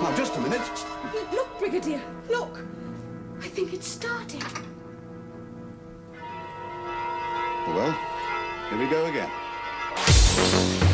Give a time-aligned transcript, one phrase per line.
[0.00, 0.60] Now, just a minute.
[1.32, 2.00] Look, Brigadier,
[2.30, 2.60] look.
[3.40, 4.42] I think it's starting.
[7.66, 7.98] Well,
[8.70, 10.87] here we go again.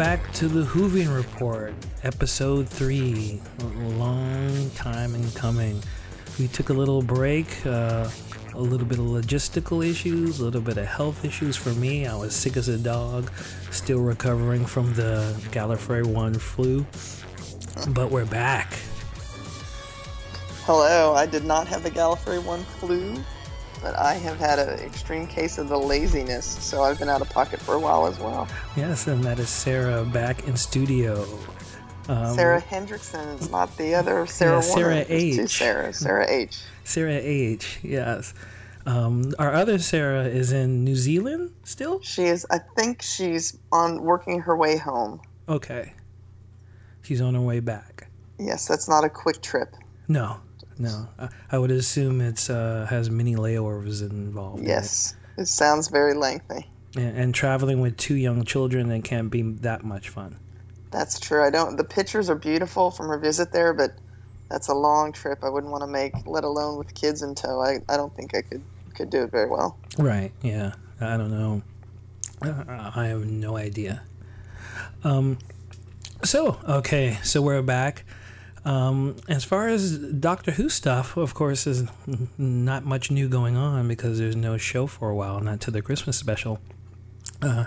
[0.00, 3.38] Back to the Whovian Report, episode three.
[3.60, 3.64] A
[3.98, 5.82] long time in coming.
[6.38, 8.08] We took a little break, uh,
[8.54, 12.06] a little bit of logistical issues, a little bit of health issues for me.
[12.06, 13.30] I was sick as a dog,
[13.72, 16.86] still recovering from the Gallifrey 1 flu.
[17.90, 18.72] But we're back.
[20.64, 23.22] Hello, I did not have the Gallifrey 1 flu,
[23.82, 27.30] but I have had an extreme case of the laziness, so I've been out of
[27.30, 28.46] pocket for a while as well.
[28.76, 31.26] Yes, and that is Sarah back in studio.
[32.08, 35.04] Um, Sarah Hendrickson is not the other Sarah Yeah, Warner.
[35.04, 35.58] Sarah Two H.
[35.58, 36.62] Sarah, Sarah H.
[36.84, 37.78] Sarah H.
[37.82, 38.34] Yes.
[38.86, 42.00] Um, our other Sarah is in New Zealand still?
[42.02, 45.20] She is, I think she's on working her way home.
[45.48, 45.92] Okay.
[47.02, 48.08] She's on her way back.
[48.38, 49.74] Yes, that's not a quick trip.
[50.08, 50.40] No,
[50.80, 51.08] no.
[51.18, 54.60] I, I would assume it's uh, has many layovers involved.
[54.60, 54.68] in it.
[54.68, 56.66] Yes, it sounds very lengthy.
[56.96, 60.36] And, and traveling with two young children, it can't be that much fun.
[60.90, 61.44] That's true.
[61.44, 61.76] I don't.
[61.76, 63.92] The pictures are beautiful from her visit there, but
[64.48, 65.44] that's a long trip.
[65.44, 67.60] I wouldn't want to make, let alone with kids in tow.
[67.60, 68.62] I, I don't think I could
[68.94, 69.78] could do it very well.
[69.98, 70.32] Right.
[70.42, 70.72] Yeah.
[71.00, 71.62] I don't know.
[72.42, 74.02] Uh, I have no idea.
[75.04, 75.38] Um.
[76.24, 77.18] So okay.
[77.22, 78.04] So we're back.
[78.64, 81.84] Um, as far as Doctor Who stuff, of course, is
[82.36, 85.80] not much new going on because there's no show for a while, not to the
[85.80, 86.60] Christmas special.
[87.40, 87.64] Uh,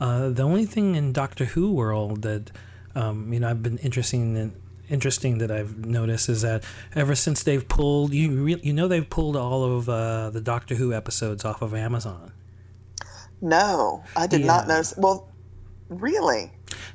[0.00, 2.50] uh, the only thing in Doctor Who world that
[2.94, 4.52] um, you know I've been interesting in,
[4.88, 6.64] interesting that I've noticed is that
[6.94, 10.74] ever since they've pulled you re- you know they've pulled all of uh, the Doctor
[10.76, 12.32] Who episodes off of Amazon.
[13.42, 14.74] No, I did not Yeah.
[14.74, 14.94] notice.
[14.96, 15.28] Well,
[15.90, 16.52] really?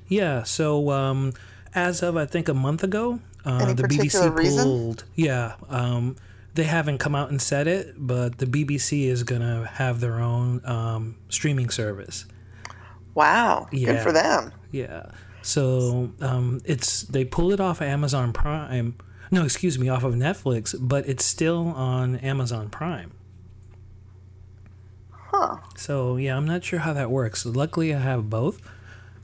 [0.07, 1.33] Yeah, so um,
[1.75, 4.63] as of I think a month ago, uh, the BBC reason?
[4.63, 5.03] pulled.
[5.15, 6.15] Yeah, um,
[6.53, 10.61] they haven't come out and said it, but the BBC is gonna have their own
[10.65, 12.25] um, streaming service.
[13.13, 13.67] Wow.
[13.71, 14.51] Good for them.
[14.71, 15.11] Yeah,
[15.41, 18.95] so um, it's they pulled it off Amazon Prime.
[19.31, 23.11] No, excuse me, off of Netflix, but it's still on Amazon Prime.
[25.11, 25.57] Huh.
[25.75, 27.45] So yeah, I'm not sure how that works.
[27.45, 28.59] Luckily, I have both.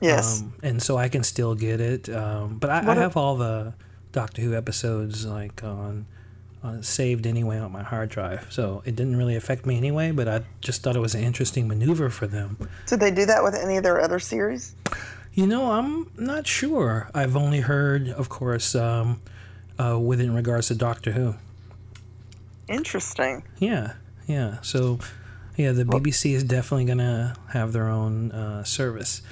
[0.00, 0.42] Yes.
[0.42, 2.08] Um, and so I can still get it.
[2.08, 3.74] Um, but I, I have all the
[4.12, 6.06] Doctor Who episodes like on,
[6.62, 10.10] on saved anyway on my hard drive, so it didn't really affect me anyway.
[10.10, 12.68] But I just thought it was an interesting maneuver for them.
[12.86, 14.74] Did they do that with any of their other series?
[15.34, 17.10] You know, I'm not sure.
[17.14, 19.22] I've only heard, of course, um,
[19.78, 21.34] uh, with in regards to Doctor Who.
[22.68, 23.42] Interesting.
[23.58, 23.94] Yeah,
[24.26, 24.58] yeah.
[24.60, 24.98] So,
[25.56, 29.22] yeah, the BBC is definitely gonna have their own uh, service,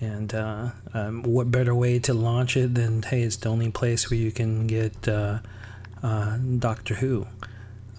[0.00, 4.10] and uh, um, what better way to launch it than hey, it's the only place
[4.10, 5.38] where you can get uh,
[6.02, 7.26] uh, Doctor Who.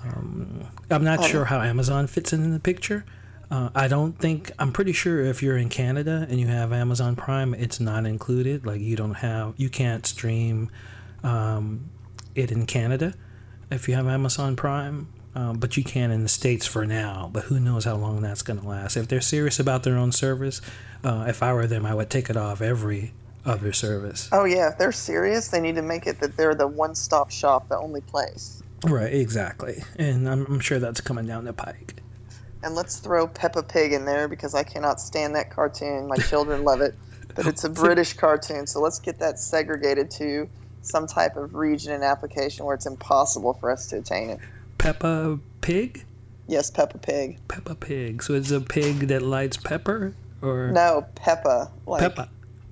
[0.03, 1.23] Um, I'm not Oh.
[1.23, 3.05] sure how Amazon fits in the picture.
[3.49, 7.15] Uh, I don't think I'm pretty sure if you're in Canada and you have Amazon
[7.15, 8.65] Prime, it's not included.
[8.65, 10.69] Like you don't have, you can't stream
[11.23, 11.89] um,
[12.35, 13.13] it in Canada
[13.71, 17.29] if you have Amazon Prime, um, but you can in the states for now.
[17.31, 18.97] But who knows how long that's going to last?
[18.97, 20.59] If they're serious about their own service,
[21.05, 23.13] uh, if I were them, I would take it off every
[23.45, 24.27] other service.
[24.31, 27.69] Oh yeah, if they're serious, they need to make it that they're the one-stop shop,
[27.69, 28.63] the only place.
[28.83, 32.01] Right, exactly, and I'm, I'm sure that's coming down the pike.
[32.63, 36.07] And let's throw Peppa Pig in there because I cannot stand that cartoon.
[36.07, 36.95] My children love it,
[37.35, 40.49] but it's a British cartoon, so let's get that segregated to
[40.81, 44.39] some type of region and application where it's impossible for us to attain it.
[44.79, 46.03] Peppa Pig,
[46.47, 47.39] Yes, Peppa Pig.
[47.47, 48.21] Peppa Pig.
[48.21, 51.71] So it's a pig that lights pepper, or No, Peppa.
[51.85, 52.29] Like, Peppa.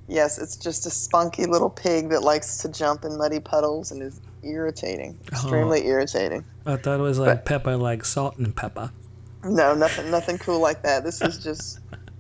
[0.08, 4.02] Yes, it's just a spunky little pig that likes to jump in muddy puddles and
[4.02, 5.88] is irritating, extremely oh.
[5.88, 6.44] irritating.
[6.66, 8.92] I thought it was like Peppa, like salt and pepper.
[9.44, 11.04] No, nothing, nothing cool like that.
[11.04, 11.80] This is just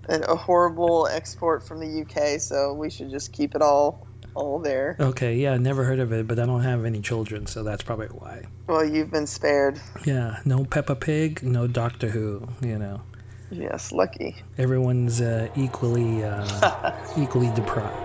[0.09, 4.59] a, a horrible export from the UK, so we should just keep it all hole
[4.59, 4.95] there.
[4.99, 8.07] Okay, yeah, never heard of it, but I don't have any children, so that's probably
[8.07, 8.43] why.
[8.67, 9.79] Well, you've been spared.
[10.05, 12.47] Yeah, no Peppa Pig, no Doctor Who.
[12.61, 13.01] You know,
[13.53, 14.35] Yes, lucky.
[14.57, 17.95] everyone's uh, equally uh, equally deprived.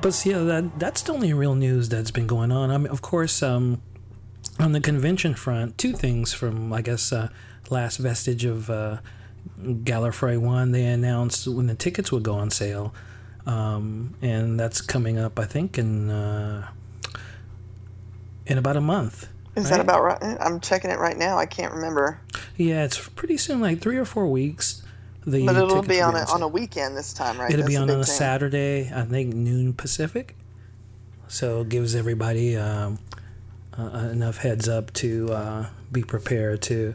[0.00, 2.70] But yeah, that that's the only real news that's been going on.
[2.70, 3.82] I mean, of course, um,
[4.60, 7.28] on the convention front, two things from I guess uh,
[7.70, 8.98] last vestige of uh,
[9.60, 10.72] Gallifrey One.
[10.72, 12.94] They announced when the tickets would go on sale,
[13.46, 15.38] um, and that's coming up.
[15.38, 16.68] I think in uh,
[18.46, 19.28] in about a month.
[19.58, 19.78] Is right?
[19.78, 20.36] that about right?
[20.40, 21.38] I'm checking it right now.
[21.38, 22.20] I can't remember.
[22.56, 24.82] Yeah, it's pretty soon, like three or four weeks.
[25.26, 27.50] The But it'll be on a, on a weekend this time, right?
[27.50, 28.06] It'll That's be on big on a.
[28.06, 30.34] Saturday, I think noon Pacific.
[31.28, 32.98] So it gives everybody um,
[33.78, 36.94] uh, enough heads up to uh, be prepared to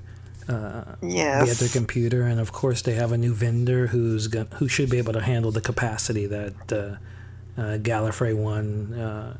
[0.49, 4.49] uh, be at their computer, and of course they have a new vendor who's gon-
[4.55, 9.37] who should be able to handle the capacity that uh, uh, Gallifrey One uh,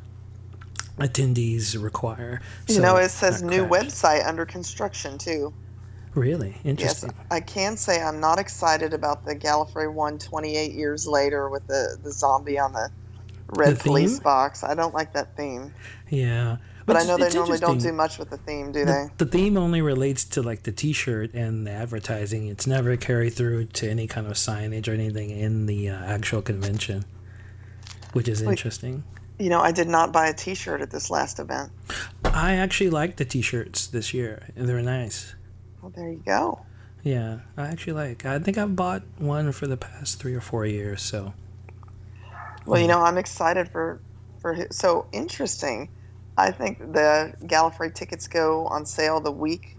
[0.98, 2.42] attendees require.
[2.68, 5.54] You know, it says new website under construction too.
[6.16, 7.13] Really Yes, interesting.
[7.31, 11.98] I can say I'm not excited about the Gallifrey one 28 years later with the,
[12.04, 12.92] the zombie on the
[13.56, 14.63] red The police box.
[14.63, 15.74] I don't like that theme.
[16.10, 18.92] Yeah, But I know they normally don't do much with the theme, do they?
[18.92, 23.34] the, the theme only relates to like the t-shirt and the advertising it's never carried
[23.34, 27.06] through to any kind of signage or anything in the uh, actual convention
[28.12, 29.04] which is interesting
[29.39, 31.71] You know, I did not buy a T-shirt at this last event.
[32.25, 35.35] i actually like the t-shirts this year they're nice
[35.81, 36.62] Well, there you go.
[37.03, 40.65] yeah i actually like i think i've bought one for the past three or four
[40.65, 41.33] years so
[42.65, 44.00] Well, you know, I'm excited for
[44.39, 45.89] for so interesting.
[46.38, 49.75] I think the Gallifrey tickets go on sale the week,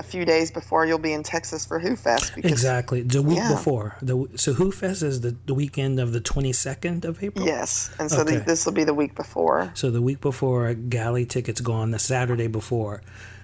[0.00, 2.34] a few days before you'll be in Texas for Who Fest.
[2.34, 3.50] Because, exactly the week Yeah.
[3.52, 7.90] before the so who fest is the, the weekend of the 22nd of april Yes,
[7.98, 8.44] and so the, Okay.
[8.46, 9.70] this will be the week before.
[9.74, 13.02] So the week before, galley tickets go on the Saturday before,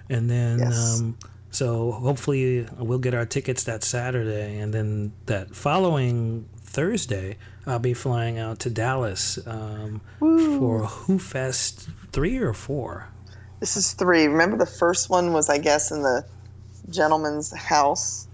[0.09, 0.99] and then Yes.
[0.99, 1.17] um,
[1.51, 7.37] so hopefully we'll get our tickets that Saturday, and then that following Thursday,
[7.67, 13.09] I'll be flying out to Dallas um, for Who Fest three or four.
[13.59, 14.27] This is three.
[14.27, 16.23] Remember, the first one was, I guess, in the
[16.89, 18.27] gentleman's house,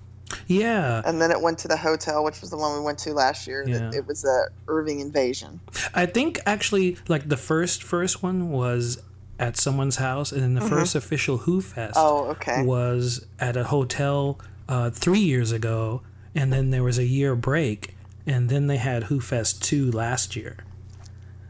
[0.47, 3.13] Yeah, and then it went to the hotel, which was the one we went to
[3.13, 3.63] last year.
[3.67, 3.91] Yeah.
[3.93, 5.59] It, was a Irving invasion.
[5.93, 9.01] I think actually like the first first one was
[9.39, 11.95] at someone's house, and then the first official Who Fest.
[11.95, 12.07] Mm-hmm.
[12.07, 12.63] Oh, okay.
[12.63, 16.01] was at a hotel uh, three years ago,
[16.35, 17.95] and then there was a year break,
[18.25, 20.57] and then they had Who Fest 2 last year.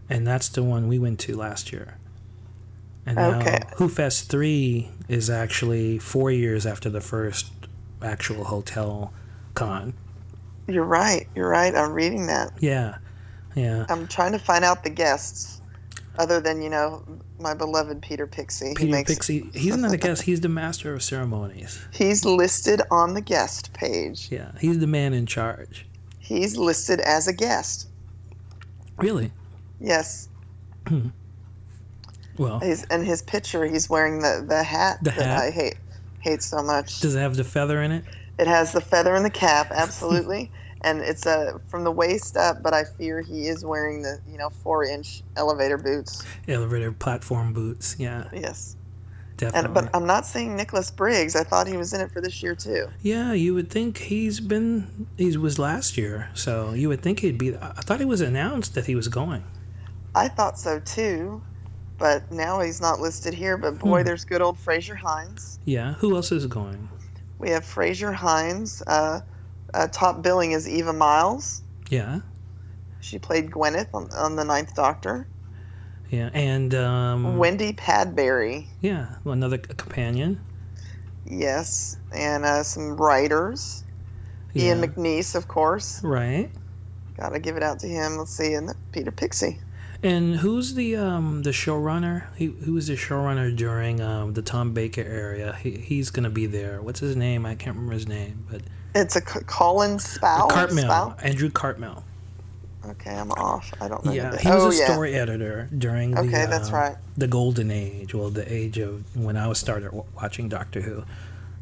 [0.10, 1.98] And that's the one we went to last year.
[3.06, 3.60] And now Okay.
[3.78, 7.52] Who Fest 3 is actually four years after the first
[8.02, 9.14] actual hotel
[9.56, 9.94] con.
[10.68, 11.28] You're right.
[11.36, 11.76] You're right.
[11.76, 12.54] I'm reading that.
[12.60, 12.98] Yeah.
[13.56, 13.86] Yeah.
[13.90, 15.62] I'm trying to find out the guests,
[16.18, 17.04] other than you know
[17.40, 18.70] my beloved Peter Pixie.
[18.70, 21.80] he Peter makes, Pixie, he's not a guest, he's the master of ceremonies.
[21.92, 24.30] He's listed on the guest page.
[24.32, 25.86] Yeah, he's the man in charge.
[26.20, 27.90] He's listed as a guest.
[28.98, 29.32] Really?
[29.80, 30.30] Yes.
[30.88, 31.10] Hmm.
[32.38, 33.66] Well, He's in his picture.
[33.66, 35.40] He's wearing the the hat The that hat?
[35.44, 35.76] I hate
[36.20, 37.00] hate so much.
[37.02, 38.04] does it have the feather in it?
[38.40, 40.50] It has the feather in the cap, absolutely,
[40.82, 42.64] and it's uh, from the waist up.
[42.64, 46.24] But I fear he is wearing the you know four inch elevator boots.
[46.48, 47.96] Elevator platform boots.
[48.00, 48.76] Yeah, Yes,
[49.38, 49.66] definitely.
[49.68, 51.36] and but I'm not seeing Nicholas Briggs.
[51.36, 52.88] I thought he was in it for this year too.
[53.04, 55.06] Yeah, you would think he's been.
[55.18, 57.56] He was last year, so you would think he'd be.
[57.56, 59.44] I thought it was announced that he was going.
[60.16, 61.42] I thought so too,
[62.04, 63.56] but now he's not listed here.
[63.56, 64.06] But boy, Hmm.
[64.08, 65.58] there's good old Fraser Hines.
[65.64, 66.90] Yeah, who else is going?
[67.40, 68.84] We have Fraser Hines.
[68.86, 69.22] Uh,
[69.74, 71.62] uh, top billing is Eva Myles.
[71.90, 72.20] Yeah,
[73.00, 75.28] She played Gwyneth on, on the Ninth Doctor.
[76.10, 78.66] yeah, and um, Wendy Padbury.
[78.82, 80.42] yeah, another companion.
[81.26, 83.84] Yes, and uh, some writers.
[84.54, 86.04] Yeah, Ian McNeice, of course.
[86.04, 86.52] right.
[87.18, 88.18] Got to give it out to him.
[88.18, 89.60] Let's see, and Peter Pixie.
[90.04, 92.26] And who's the um the showrunner?
[92.36, 95.54] He who was the showrunner during um the Tom Baker area?
[95.62, 96.82] He, he's gonna be there.
[96.82, 97.46] What's his name?
[97.46, 98.62] I can't remember his name, but
[98.94, 100.48] It's a C- Colin Spau.
[100.50, 101.16] Cartmel?
[101.24, 102.04] Andrew Cartmel.
[102.86, 103.72] Okay, I'm off.
[103.80, 104.12] I don't know.
[104.12, 104.92] Yeah, he was oh, a yeah.
[104.92, 106.96] story editor during the Okay, that's uh, right.
[107.16, 111.06] the golden age, well, the age of when I was started w- watching Doctor Who.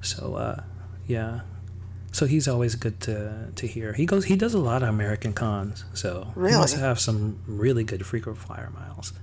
[0.02, 0.64] So, uh,
[1.06, 1.42] yeah,
[2.12, 3.94] so he's always good to to hear.
[3.94, 7.84] He goes, he does a lot of American cons, so he must have some really
[7.84, 9.14] good frequent flyer miles.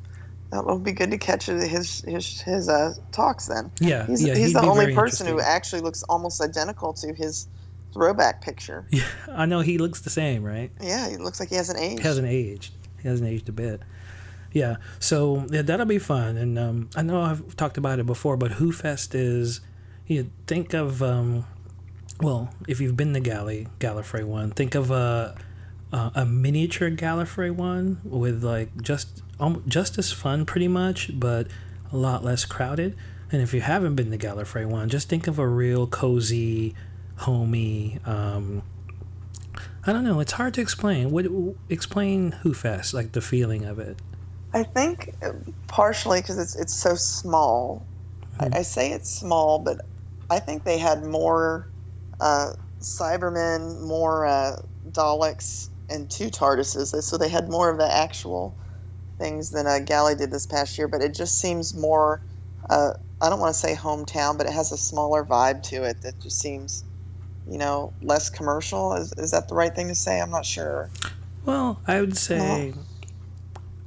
[0.51, 3.71] That will be good to catch his his his uh, talks then.
[3.81, 7.49] Yeah, He's, yeah, he's the only person who actually looks almost identical to his
[7.93, 8.87] throwback picture.
[8.91, 10.71] Yeah, I know he looks the same, right?
[10.81, 12.01] Yeah, he looks like he hasn't aged.
[12.01, 12.73] He hasn't aged.
[13.03, 13.83] He hasn't aged a bit.
[14.53, 16.39] Yeah, so yeah, that'll be fun.
[16.39, 19.61] And um, I know I've talked about it before, but Who Fest is
[20.07, 21.45] you think of um,
[22.21, 25.37] well, if you've been to Galley Gallifrey one, think of a
[25.93, 31.47] a, a miniature Gallifrey one with like just um, just as fun, pretty much, but
[31.93, 32.97] a lot less crowded.
[33.31, 36.75] And if you haven't been to Gallifrey one, just think of a real cozy,
[37.17, 37.99] homey.
[38.05, 38.63] Um,
[39.87, 40.21] I don't know.
[40.21, 41.11] It's hard to explain.
[41.11, 41.27] What
[41.69, 43.99] explain Who Fest, like the feeling of it.
[44.53, 45.33] I think uh,
[45.67, 47.87] partially because it's it's so small.
[48.39, 48.55] Hmm.
[48.55, 49.83] I, I say it's small, but
[50.31, 51.69] I think they had more
[52.21, 54.57] uh, Cybermen, more uh,
[54.91, 57.03] Daleks, and two TARDISes.
[57.03, 58.57] So they had more of the actual
[59.19, 60.89] things than uh, Galley did this past year.
[60.89, 62.21] But it just seems more.
[62.69, 66.03] Uh, I don't want to say hometown, but it has a smaller vibe to it
[66.03, 66.85] that just seems,
[67.49, 68.95] you know, less commercial.
[68.95, 70.21] Is, is that the right thing to say?
[70.21, 70.91] I'm not sure.
[71.45, 72.75] Well, I would say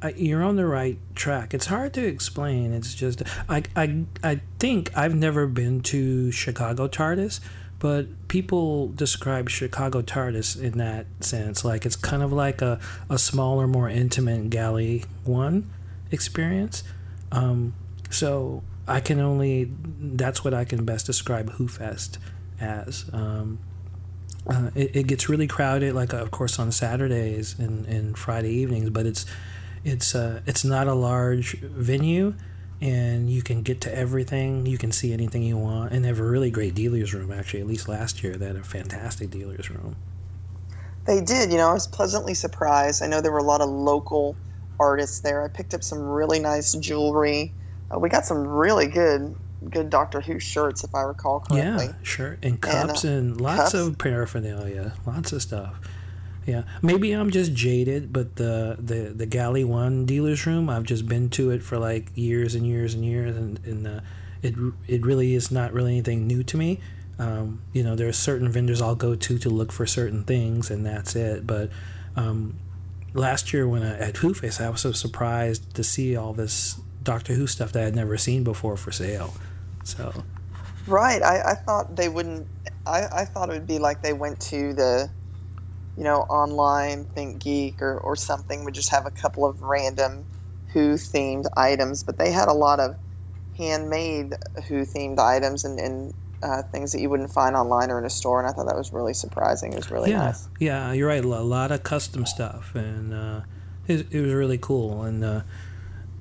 [0.01, 1.53] I, you're on the right track.
[1.53, 2.73] It's hard to explain.
[2.73, 7.39] It's just I I I think I've never been to Chicago TARDIS,
[7.81, 11.65] but people describe Chicago TARDIS in that sense.
[11.65, 15.67] Like it's kind of like a, a smaller, more intimate Galley One
[16.11, 16.83] experience.
[17.31, 17.73] Um,
[18.11, 22.19] so I can only that's what I can best describe Who Fest
[22.59, 23.09] as.
[23.11, 23.57] Um,
[24.45, 28.91] uh, it, it gets really crowded, like of course on Saturdays and, and Friday evenings,
[28.91, 29.25] but it's
[29.83, 32.35] it's uh, it's not a large venue,
[32.81, 34.65] and you can get to everything.
[34.65, 37.31] You can see anything you want, and they have a really great dealers room.
[37.31, 39.95] Actually, at least last year they had a fantastic dealers room.
[41.05, 41.51] They did.
[41.51, 43.03] You know, I was pleasantly surprised.
[43.03, 44.35] I know there were a lot of local
[44.79, 45.43] artists there.
[45.43, 47.53] I picked up some really nice jewelry.
[47.93, 49.35] Uh, we got some really good
[49.69, 51.85] good Doctor Who shirts, if I recall correctly.
[51.85, 53.73] Yeah, sure, and cups uh, and, lots cups.
[53.75, 55.75] of paraphernalia, lots of stuff.
[56.45, 61.07] Yeah, maybe I'm just jaded, but the the the Galley One dealers room, I've just
[61.07, 63.99] been to it for like years and years and years, and and uh,
[64.41, 64.55] it
[64.87, 66.79] it really is not really anything new to me.
[67.19, 70.71] Um, you know, there are certain vendors I'll go to to look for certain things,
[70.71, 71.45] and that's it.
[71.45, 71.69] But
[72.15, 72.57] um,
[73.13, 76.79] last year when I, at Who Fest, I was so surprised to see all this
[77.03, 79.35] Doctor Who stuff that I'd never seen before for sale.
[79.83, 80.23] So
[80.87, 81.21] Right.
[81.21, 82.47] I, I thought they wouldn't.
[82.85, 85.09] I, I thought it would be like they went to the,
[85.97, 90.25] you know, online Think Geek or, or something, would just have a couple of random
[90.73, 92.03] Who themed items.
[92.03, 92.95] But they had a lot of
[93.57, 94.35] handmade
[94.67, 98.09] Who themed items and, and uh, things that you wouldn't find online or in a
[98.09, 98.39] store.
[98.39, 99.73] And I thought that was really surprising.
[99.73, 100.47] It was really yeah, nice.
[100.59, 101.23] yeah, you're right.
[101.23, 103.41] A lot of custom stuff, and uh,
[103.87, 105.03] it, it was really cool.
[105.03, 105.41] And uh,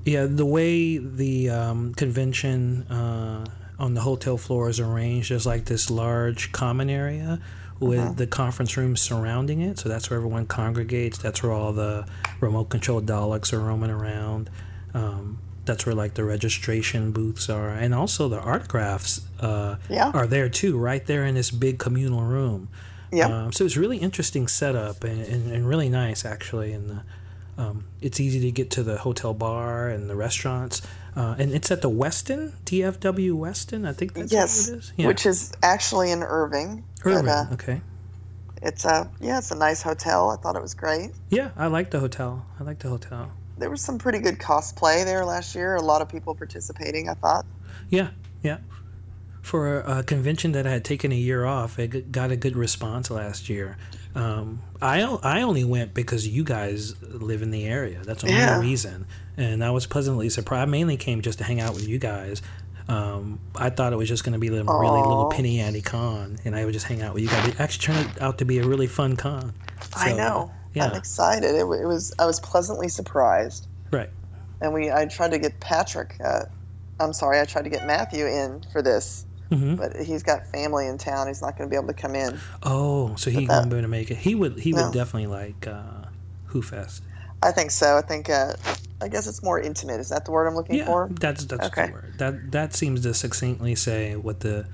[0.05, 3.47] yeah, the way the um, convention uh,
[3.79, 7.41] on the hotel floor is arranged, there's like this large common area
[7.80, 9.78] with the conference room surrounding it.
[9.78, 11.18] So that's where everyone congregates.
[11.18, 12.06] That's where all the
[12.40, 14.50] remote controlled Daleks are roaming around.
[14.94, 20.10] Um, that's where like the registration booths are, and also the art crafts uh, Yeah.
[20.12, 22.68] are there too, right there in this big communal room.
[23.12, 23.26] Yeah.
[23.26, 26.72] Um, so it's really interesting setup and, and, and really nice actually.
[26.72, 27.02] And the,
[27.58, 30.82] um, it's easy to get to the hotel bar and the restaurants.
[31.16, 33.87] Uh, and it's at the Westin, DFW Westin.
[33.87, 34.68] I think that's yes.
[34.68, 34.92] what it is.
[34.96, 35.06] Yeah.
[35.08, 36.84] Which is actually in Irving.
[37.02, 37.80] But, uh, okay.
[38.62, 40.30] it's a yeah, it's a nice hotel.
[40.30, 41.11] I thought it was great.
[41.28, 42.45] Yeah, I like the hotel.
[42.59, 43.30] I like the hotel.
[43.59, 45.76] There was some pretty good cosplay there last year.
[45.76, 47.09] A lot of people participating.
[47.09, 47.45] I thought.
[47.88, 48.09] Yeah,
[48.42, 48.59] yeah.
[49.42, 53.11] For a convention that I had taken a year off, it got a good response
[53.11, 53.78] last year.
[54.14, 55.02] Um, I
[55.42, 58.00] only went because you guys live in the area.
[58.04, 58.61] That's the only Yeah.
[58.61, 60.62] reason, and I was pleasantly surprised.
[60.62, 62.42] I mainly came just to hang out with you guys.
[62.90, 66.38] Um, I thought it was just going to be a really little penny ante con,
[66.44, 67.49] and I would just hang out with you guys.
[67.49, 69.52] It actually turned out to be a really fun con.
[69.94, 70.50] I So, know.
[70.75, 70.87] Yeah.
[70.87, 71.54] I'm excited.
[71.54, 72.12] It, it was.
[72.18, 73.66] I was pleasantly surprised.
[73.90, 74.11] Right.
[74.61, 74.90] And we.
[74.90, 76.16] I tried to get Patrick.
[76.25, 76.42] Uh,
[76.99, 77.40] I'm sorry.
[77.40, 81.26] I tried to get Matthew in for this, hmm but he's got family in town.
[81.28, 82.38] He's not going to be able to come in.
[82.62, 84.16] Oh, so he won't be able to make it.
[84.18, 84.59] He would.
[84.59, 84.85] He No.
[84.85, 86.06] would definitely like uh,
[86.47, 87.02] Who Fest.
[87.42, 87.97] I think so.
[87.97, 88.28] I think.
[88.30, 88.54] Uh,
[89.02, 90.00] I guess it's more intimate.
[90.00, 91.09] Is that the word I'm looking Yeah, for?
[91.11, 91.87] that's that's Okay.
[91.87, 92.14] the word.
[92.19, 94.66] That that seems to succinctly say what the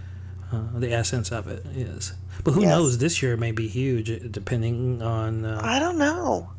[0.53, 2.13] uh, the essence of it is.
[2.45, 2.69] But who Yes.
[2.71, 2.99] knows?
[2.99, 5.45] This year may be huge, uh, depending on.
[5.45, 6.51] Uh, I don't know.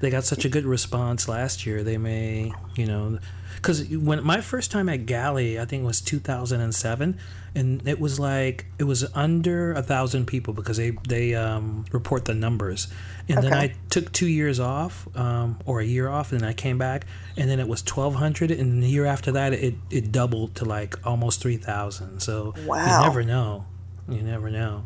[0.00, 1.84] they got such a good response last year.
[1.84, 3.18] They may, you know,
[3.62, 7.16] because when my first time at Galley, I think it was 2007,
[7.54, 12.24] and it was like it was under a thousand people because they they um, report
[12.24, 12.88] the numbers,
[13.28, 16.52] and then I took two years off um, or a year off, and then I
[16.54, 20.56] came back, and then it was 1,200, and the year after that it it doubled
[20.56, 22.20] to like almost 3,000.
[22.20, 22.84] So Wow.
[22.84, 23.64] you never know,
[24.08, 24.84] you never know.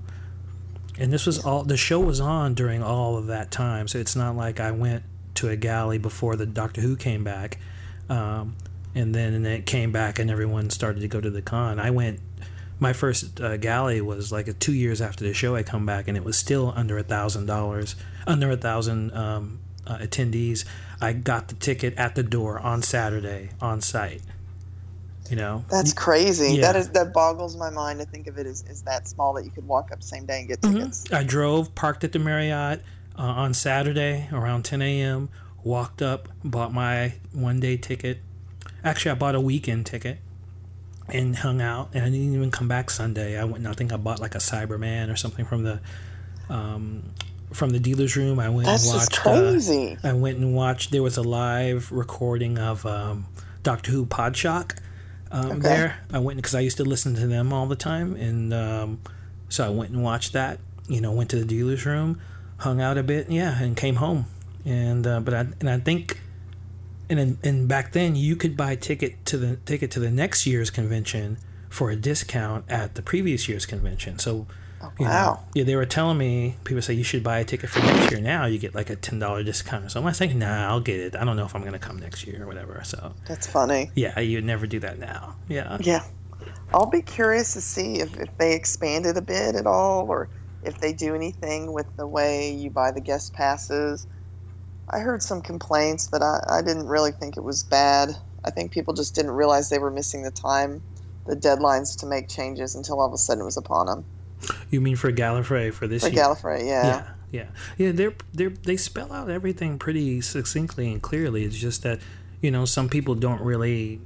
[0.99, 4.16] and this was all the show was on during all of that time, so it's
[4.16, 5.02] not like I went
[5.37, 7.59] to a galley before the Doctor Who came back,
[8.09, 8.57] um,
[8.95, 11.79] and then and it came back and everyone started to go to the con.
[11.79, 12.21] I went.
[12.79, 15.57] My first uh, galley was like a two years after the show.
[15.57, 17.97] I come back and it was still under a thousand dollars,
[18.27, 20.65] under a thousand um, uh, attendees.
[21.01, 24.23] I got the ticket at the door on Saturday on site.
[25.31, 26.57] You know, That's crazy.
[26.57, 26.73] Yeah.
[26.73, 29.45] That is that boggles my mind to think of it as, as that small that
[29.45, 31.11] you could walk up same day and get tickets.
[31.13, 32.81] I drove, parked at the Marriott
[33.19, 35.29] uh, on Saturday around 10 a.m.,
[35.66, 38.18] walked up, bought my one day ticket.
[38.85, 40.18] Actually, I bought a weekend ticket
[41.08, 43.38] and hung out, and I didn't even come back Sunday.
[43.38, 45.80] I went, I think I bought like a Cyberman or something from the.
[46.49, 47.02] Um,
[47.52, 49.26] from the dealer's room, I went That's and just watched.
[49.26, 49.99] uh, crazy.
[50.02, 50.90] I went and watched.
[50.90, 53.26] There was a live recording of um,
[53.62, 54.76] Doctor Who Podshock
[55.30, 55.61] um, Okay.
[55.62, 56.00] there.
[56.12, 59.00] I went because I used to listen to them all the time, and um,
[59.49, 60.58] so I went and watched that.
[60.88, 62.20] You know, went to the dealer's room,
[62.58, 64.26] hung out a bit, yeah, and came home.
[64.66, 66.20] And uh, but I and I think,
[67.08, 70.70] and and back then you could buy ticket to the ticket to the next year's
[70.70, 71.38] convention
[71.70, 74.18] for a discount at the previous year's convention.
[74.18, 74.46] So.
[74.99, 75.44] you know, wow.
[75.54, 78.20] yeah, they were telling me people say you should buy a ticket for next year.
[78.20, 79.90] Now you get like a ten dollar discount.
[79.90, 81.16] So I'm like, nah, I'll get it.
[81.16, 82.82] I don't know if I'm gonna come next year or whatever.
[82.85, 83.90] So That's funny.
[83.94, 85.37] yeah, you'd never do that now.
[85.49, 86.04] Yeah, Yeah.
[86.75, 90.28] I'll be curious to see if, if they expand it a bit at all or
[90.64, 94.06] if they do anything with the way you buy the guest passes.
[94.90, 98.11] I heard some complaints, but I, I didn't really think it was bad.
[98.45, 100.81] I think people just didn't realize they were missing the time,
[101.26, 104.05] the deadlines to make changes until all of a sudden it was upon them.
[104.71, 106.23] you mean for Gallifrey for this For year?
[106.23, 106.87] Gallifrey, yeah.
[106.87, 107.93] yeah, yeah, yeah.
[107.93, 111.45] They're they they spell out everything pretty succinctly and clearly.
[111.45, 112.00] It's just that
[112.40, 114.00] you know some people don't really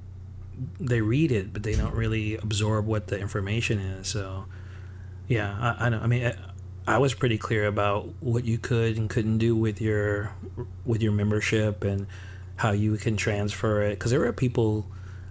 [0.79, 4.09] they read it, but they don't really absorb what the information is.
[4.09, 4.47] So
[5.29, 6.01] yeah, I, I know.
[6.01, 6.33] I mean.
[6.87, 10.33] I, was pretty clear about what you could and couldn't do with your
[10.85, 12.07] with your membership and
[12.57, 13.91] how you can transfer it.
[13.91, 14.87] Because there were people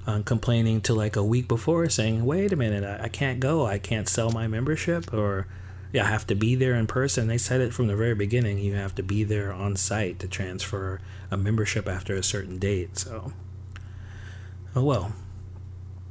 [0.08, 3.66] um, complaining to like a week before saying wait a minute I, I can't go.
[3.66, 5.48] I can't sell my membership or
[5.92, 7.28] yeah, i have to be there in person.
[7.28, 10.28] They said it from the very beginning you have to be there on site to
[10.28, 13.34] transfer a membership after a certain date so.
[14.76, 15.14] Oh well.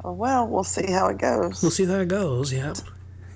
[0.04, 1.62] Oh, well, we'll see how it goes.
[1.62, 2.74] we'll see how it goes yeah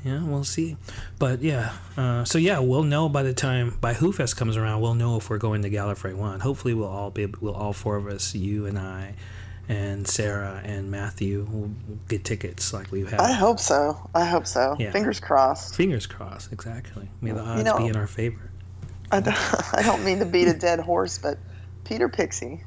[0.05, 0.77] yeah we'll see
[1.19, 4.81] but yeah uh, so yeah we'll know by the time by who fest comes around
[4.81, 7.97] we'll know if we're going to gallifrey one hopefully we'll all be we'll all four
[7.97, 9.15] of us you and i
[9.69, 11.71] and sarah and matthew will
[12.09, 14.11] get tickets like we've had I hope so.
[14.13, 14.75] I hope so.
[14.79, 14.91] Yeah.
[14.91, 15.77] Fingers crossed.
[15.77, 18.51] fingers crossed exactly may the odds know- be in our favor
[19.13, 19.37] I don't,
[19.75, 21.39] I don't mean to beat a dead horse, but
[21.85, 22.63] Peter Pixie.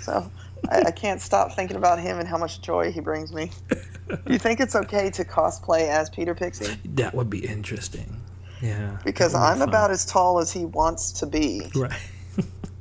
[0.00, 0.30] So
[0.70, 3.50] I, I can't stop thinking about him and how much joy he brings me.
[4.08, 6.76] Do you think it's okay to cosplay as Peter Pixie?
[6.84, 8.20] that would be interesting.
[8.60, 8.98] Yeah.
[9.04, 9.68] Because be I'm fun.
[9.68, 11.70] about as tall as he wants to be.
[11.74, 11.92] right.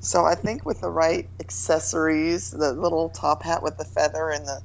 [0.03, 4.47] So I think with the right accessories, the little top hat with the feather and
[4.47, 4.61] the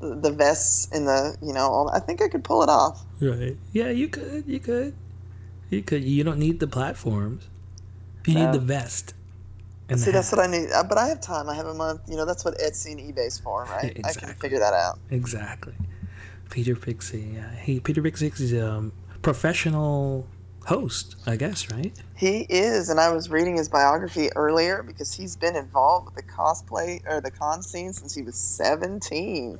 [0.00, 3.04] the vests and the you know, all, I think I could pull it off.
[3.20, 3.56] right.
[3.72, 4.94] Yeah you could you could.
[5.68, 6.02] You could.
[6.02, 7.46] You don't need the platforms.
[8.26, 9.14] You need the vest
[9.90, 10.70] and See, that's what I need.
[10.70, 11.48] Uh, But I have time.
[11.48, 12.00] I have a month.
[12.08, 13.84] You know, that's what Etsy and eBay's for, right?
[13.90, 14.34] I can Exactly.
[14.40, 14.98] figure that out.
[15.10, 15.74] Exactly.
[16.50, 17.32] Peter Pixie.
[17.34, 17.50] Yeah.
[17.56, 20.26] He Peter Pixie's a um, professional
[20.66, 21.92] host, I guess, right?
[22.16, 26.22] He is, and I was reading his biography earlier because he's been involved with the
[26.30, 29.58] cosplay or the con scene since he was 17.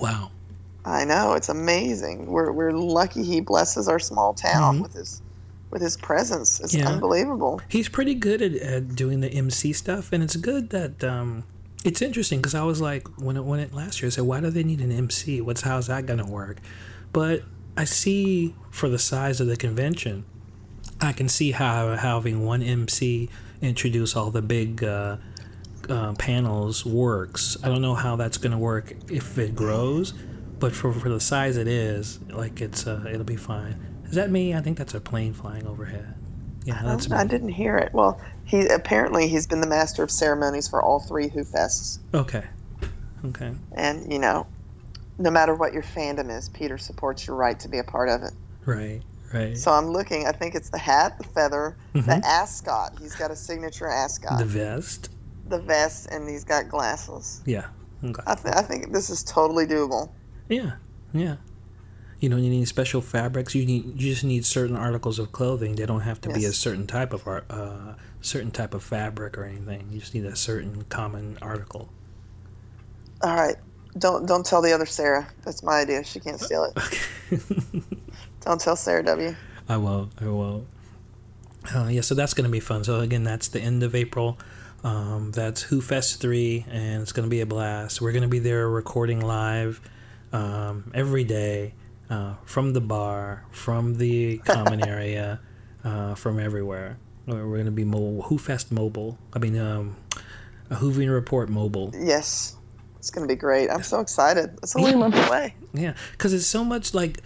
[0.00, 0.30] Wow.
[0.84, 2.26] I know it's amazing.
[2.26, 4.82] We're we're lucky he blesses our small town Mhm.
[4.82, 5.20] with his
[5.70, 6.60] with his presence.
[6.60, 6.88] It's Yeah.
[6.88, 7.60] unbelievable.
[7.68, 11.44] He's pretty good at, at doing the MC stuff, and it's good that um,
[11.84, 14.40] it's interesting because I was like, when it when it last year, I said, why
[14.40, 15.40] do they need an MC?
[15.40, 16.58] What's how's that gonna work?
[17.12, 17.42] But
[17.76, 20.24] I see for the size of the convention,
[21.00, 23.28] I can see how having one MC
[23.60, 25.16] introduce all the big uh,
[25.88, 27.56] uh, panels works.
[27.62, 30.12] I don't know how that's going to work if it grows,
[30.58, 33.76] but for, for the size it is, like it's uh, it'll be fine.
[34.08, 34.54] Is that me?
[34.54, 36.14] I think that's a plane flying overhead.
[36.64, 37.16] Yeah, that's me.
[37.16, 37.92] I didn't hear it.
[37.94, 42.44] Well, he apparently he's been the master of ceremonies for all three Who Fests, Okay.
[43.24, 43.52] Okay.
[43.72, 44.46] and you know,
[45.18, 48.22] no matter what your fandom is, Peter supports your right to be a part of
[48.22, 48.32] it.
[48.64, 49.02] Right.
[49.32, 49.56] Right.
[49.58, 50.26] So I'm looking.
[50.26, 52.06] I think it's the hat, the feather, Mhm.
[52.06, 52.98] the ascot.
[52.98, 55.10] He's got a signature ascot, the vest.
[55.48, 55.66] the, vest.
[56.04, 57.42] vest, and he's got glasses.
[57.44, 57.66] Yeah.
[58.04, 58.22] Okay.
[58.26, 60.10] I, th- I think this is totally doable.
[60.48, 60.72] Yeah.
[61.12, 61.36] Yeah.
[62.20, 63.54] You don't need any special fabrics.
[63.54, 65.76] You need you just need certain articles of clothing.
[65.76, 69.38] They don't have to be a certain type of art, uh, certain type of fabric
[69.38, 69.88] or anything.
[69.92, 71.88] You just need a certain common article.
[73.22, 73.56] All right,
[73.96, 75.28] don't don't tell the other Sarah.
[75.44, 76.02] That's my idea.
[76.02, 76.72] She can't steal it.
[76.76, 77.82] Okay.
[78.40, 79.34] Don't tell Sarah W.
[79.68, 80.12] I won't.
[80.20, 80.66] I won't.
[81.74, 82.84] Uh, yeah, so that's going to be fun.
[82.84, 84.38] So again, that's the end of April.
[84.84, 88.00] Um, that's Who Fest three, and it's going to be a blast.
[88.00, 89.80] We're going to be there recording live
[90.32, 91.74] um, every day
[92.10, 95.40] uh, from the bar, from the common area,
[95.84, 96.98] uh, from everywhere.
[97.26, 99.18] We're going to be mobile, Who Fest mobile.
[99.34, 99.96] I mean, um,
[100.70, 101.92] a Whovian Report mobile.
[101.94, 102.56] Yes,
[102.98, 103.70] it's gonna be great.
[103.70, 104.58] I'm so excited.
[104.62, 105.54] It's only a month away.
[105.74, 107.20] Yeah, because it's so much like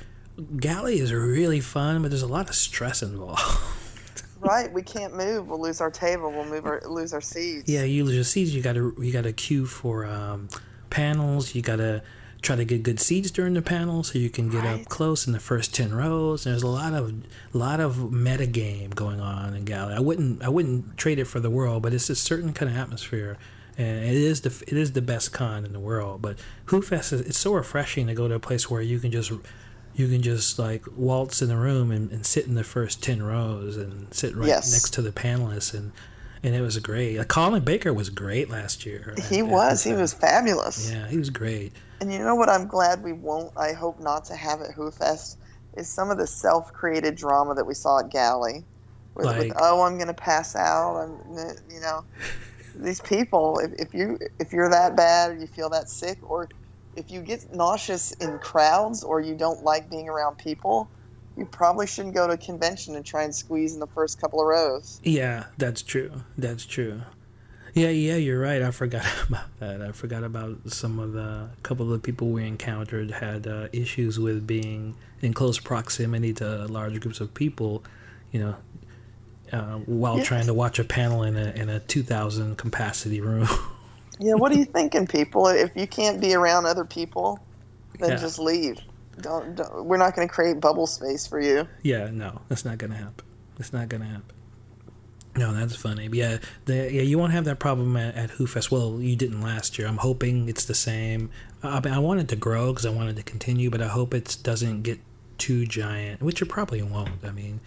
[0.59, 3.41] Galley is really fun, but there's a lot of stress involved.
[4.41, 5.49] Right, we can't move.
[5.49, 6.31] We'll lose our table.
[6.31, 7.69] We'll move our lose our seats.
[7.69, 8.51] yeah, you lose your seats.
[8.51, 10.49] You got to you got to queue for um,
[10.91, 11.55] panels.
[11.55, 12.03] You got to
[12.43, 15.33] try to get good seats during the panel so you can get up close in
[15.33, 16.45] the first ten rows.
[16.45, 17.13] There's a lot of
[17.53, 19.95] lot of meta game going on in Galley.
[19.95, 22.77] I wouldn't I wouldn't trade it for the world, but it's a certain kind of
[22.77, 23.39] atmosphere.
[23.79, 27.13] And it is the it is the best con in the world, but Who Fest
[27.13, 29.33] is it's so refreshing to go to a place where you can just
[29.95, 33.23] you can just like waltz in the room and, and sit in the first 10
[33.23, 34.73] rows and sit right Yes.
[34.73, 35.93] next to the panelists and
[36.43, 39.85] and it was great colin baker was great last year He at- at was.
[39.85, 40.91] He was fabulous.
[40.91, 42.49] yeah he was great And you know what?
[42.49, 43.57] I'm glad we won't.
[43.57, 45.39] I hope not to have at Who Fest
[45.77, 48.65] is some of the self-created drama that we saw at Galley,
[49.15, 50.97] with, with oh, I'm gonna pass out.
[50.97, 51.39] I'm,
[51.73, 52.05] you know,
[52.75, 53.61] these people.
[53.61, 56.49] If, if you if you're that bad or you feel that sick, or
[56.97, 60.91] if you get nauseous in crowds or you don't like being around people,
[61.37, 64.41] you probably shouldn't go to a convention and try and squeeze in the first couple
[64.41, 65.01] of rows.
[65.05, 67.03] yeah that's true that's true
[67.75, 71.87] yeah yeah you're right i forgot about that i forgot about some of the couple
[71.87, 76.99] of the people we encountered had uh, issues with being in close proximity to large
[77.01, 77.83] groups of people
[78.31, 78.57] you know
[79.53, 83.49] uh, while trying to watch a panel in a in a 2000 capacity room
[84.19, 85.49] Yeah, what are you thinking, people?
[85.49, 87.45] If you can't be around other people,
[87.99, 88.17] then Yeah.
[88.17, 88.79] just leave.
[89.21, 89.85] Don't, don't.
[89.87, 91.69] We're not going to create bubble space for you.
[91.83, 93.25] Yeah, no, that's not gonna happen.
[93.59, 94.37] It's not gonna happen.
[95.37, 96.09] No, that's funny.
[96.09, 99.41] But yeah, the, yeah, you won't have that problem at, at Who Well, you didn't
[99.41, 99.89] last year.
[99.89, 101.31] I'm hoping it's the same.
[101.63, 104.13] I, I want it to grow because I want it to continue, but I hope
[104.13, 105.01] it doesn't get
[105.39, 107.25] too giant, which it probably won't.
[107.25, 107.61] I mean,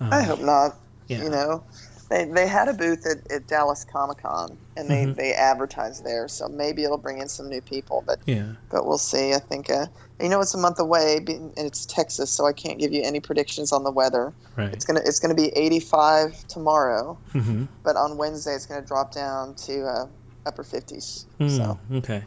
[0.00, 0.76] um, I hope not.
[1.08, 1.24] yeah.
[1.24, 1.64] You know,
[2.10, 5.16] they they had a booth at, at Dallas Comic Con and they, Mhm.
[5.16, 8.02] they advertised there, so maybe it'll bring in some new people.
[8.06, 9.32] But yeah, but we'll see.
[9.32, 9.86] I think uh,
[10.20, 13.20] you know it's a month away, and it's Texas, so I can't give you any
[13.20, 14.34] predictions on the weather.
[14.56, 14.72] right.
[14.72, 17.64] It's gonna it's gonna be 85 tomorrow, Mm-hmm.
[17.84, 20.06] but on Wednesday it's gonna drop down to uh,
[20.46, 21.26] upper 50s.
[21.38, 21.78] So.
[21.90, 22.24] Mm, okay.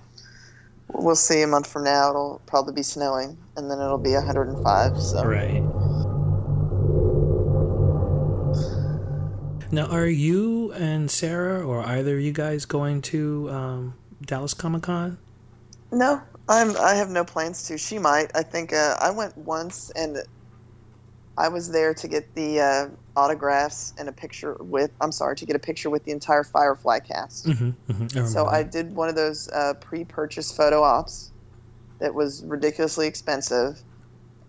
[0.90, 2.10] We'll see a month from now.
[2.10, 5.00] It'll probably be snowing, and then it'll be 105.
[5.00, 5.64] So Right.
[9.74, 14.84] Now, are you and Sarah, or either of you guys, going to um, Dallas Comic
[14.84, 15.18] Con?
[15.92, 16.78] no, I'm.
[16.78, 17.80] I have no plans to.
[17.80, 18.30] She might.
[18.36, 20.18] I think uh, I went once, and
[21.40, 24.92] I was there to get the uh, autographs and a picture with.
[25.02, 27.48] I'm sorry, to get a picture with the entire Firefly cast.
[27.48, 28.26] Mm-hmm, mm-hmm.
[28.28, 31.32] So I did one of those uh, pre-purchase photo ops
[32.00, 33.82] that was ridiculously expensive,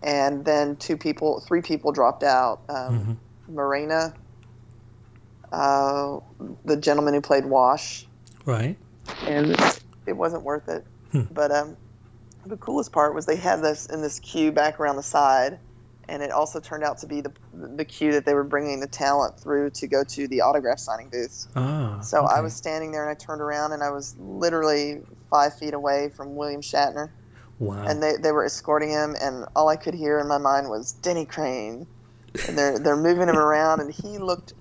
[0.03, 2.61] and then two people, three people dropped out.
[2.69, 3.17] Um, Mhm.
[3.47, 4.13] Morena,
[5.55, 6.19] uh,
[6.65, 8.05] the gentleman who played Wash,
[8.45, 8.77] Right.
[9.25, 9.55] and
[10.05, 10.85] it wasn't worth it.
[11.11, 11.21] Hmm.
[11.31, 11.77] But um,
[12.45, 15.59] the coolest part was they had this in this queue back around the side,
[16.09, 18.87] and it also turned out to be the the queue that they were bringing the
[18.87, 21.47] talent through to go to the autograph signing booths.
[21.55, 22.01] Ah.
[22.01, 25.73] So I was standing there and I turned around and I was literally five feet
[25.73, 27.09] away from William Shatner,
[27.59, 27.85] Wow.
[27.87, 30.91] and they, they were escorting him, and all I could hear in my mind was
[30.91, 31.87] Denny Crane,
[32.47, 34.53] and they're they're moving him around, and he looked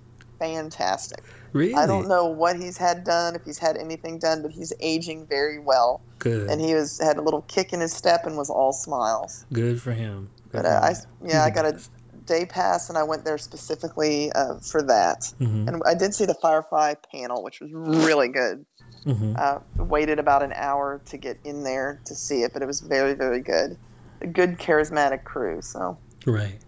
[0.52, 1.24] fantastic.
[1.52, 1.74] really?
[1.74, 5.26] I don't know what he's had done, if he's had anything done, but he's aging
[5.26, 6.50] very well, Good.
[6.50, 9.44] and he was had a little kick in his step and was all smiles.
[9.52, 10.30] Good for him.
[10.50, 10.94] Good But uh, I
[11.26, 11.80] yeah, I got a
[12.26, 15.32] day pass, and I went there specifically uh, for that.
[15.40, 18.64] Mhm, And I did see the Firefly panel, which was really good.
[19.06, 19.38] mhm.
[19.38, 22.80] Uh, waited about an hour to get in there to see it, but it was
[22.80, 23.76] very, very good.
[24.22, 25.60] A good, charismatic crew.
[25.60, 26.60] So, Right.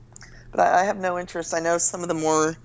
[0.50, 1.54] but I, I have no interest.
[1.54, 2.56] I know some of the more.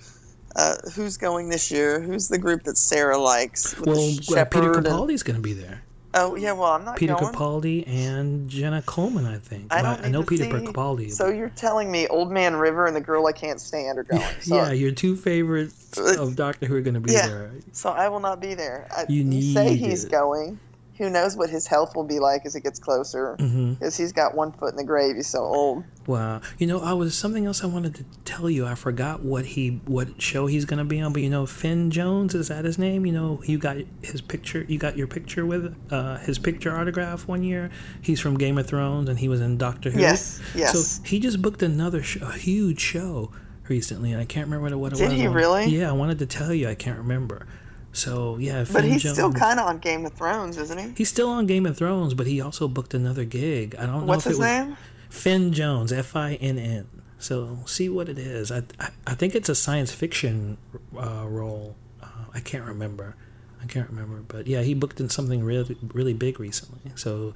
[0.55, 2.01] Uh, who's going this year?
[2.01, 3.79] Who's the group that Sarah likes?
[3.79, 5.81] Well, uh, Peter Capaldi's going to be there.
[6.13, 6.99] Oh yeah, well I'm not going.
[6.99, 7.33] Peter going.
[7.33, 9.67] Capaldi and Jenna Coleman, I think.
[9.73, 11.09] I don't I know to Peter see- Capaldi.
[11.09, 14.21] So you're telling me Old Man River and the Girl I Can't Stand are going?
[14.41, 17.27] So, yeah, your two favorites of Doctor Who are going to be Yeah.
[17.29, 17.51] there.
[17.71, 18.87] so I will not be there.
[18.91, 20.11] I, You you say he's it.
[20.11, 20.59] going,
[20.97, 23.35] who knows what his health will be like as it gets closer?
[23.39, 23.73] Mm-hmm.
[23.73, 25.15] Because he's got one foot in the grave.
[25.15, 25.83] He's so old.
[26.05, 26.41] Wow.
[26.57, 28.65] You know, I was something else I wanted to tell you.
[28.65, 32.35] I forgot what he what show he's gonna be on, but you know, Finn Jones
[32.35, 33.05] is that his name?
[33.05, 34.65] You know, you got his picture.
[34.67, 37.69] You got your picture with uh, his picture autograph one year.
[38.01, 39.99] He's from Game of Thrones, and he was in Doctor Who.
[39.99, 40.71] Yes, yes.
[40.73, 43.31] So he just booked another sh- a huge show
[43.67, 45.19] recently, and I can't remember what it Did was.
[45.19, 45.65] he really?
[45.67, 46.67] Yeah, I wanted to tell you.
[46.67, 47.47] I can't remember.
[47.93, 49.15] So yeah, Finn But he's Jones.
[49.17, 50.93] still kind of on Game of Thrones, isn't he?
[50.97, 53.75] He's still on Game of Thrones, but he also booked another gig.
[53.77, 54.77] I don't know What's if his it was name?
[55.09, 56.87] Finn Jones, F I N N.
[57.19, 58.51] So see what it is.
[58.51, 60.57] I I, I think it's a science fiction
[60.97, 61.75] uh, role.
[62.01, 63.15] Uh, I can't remember.
[63.61, 66.91] I can't remember, but yeah, he booked in something really really big recently.
[66.95, 67.33] So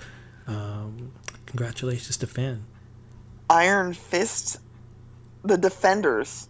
[0.48, 1.12] um,
[1.46, 2.64] congratulations to Finn.
[3.50, 4.58] Iron Fist,
[5.44, 6.48] The Defenders.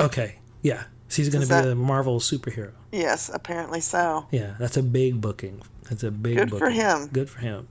[0.00, 2.72] Okay, yeah, so he's going to be that- a Marvel superhero.
[2.94, 4.26] Yes, apparently so.
[4.30, 5.60] Yeah, that's a big booking.
[5.90, 7.08] That's a big Good for him.
[7.12, 7.66] Good for him.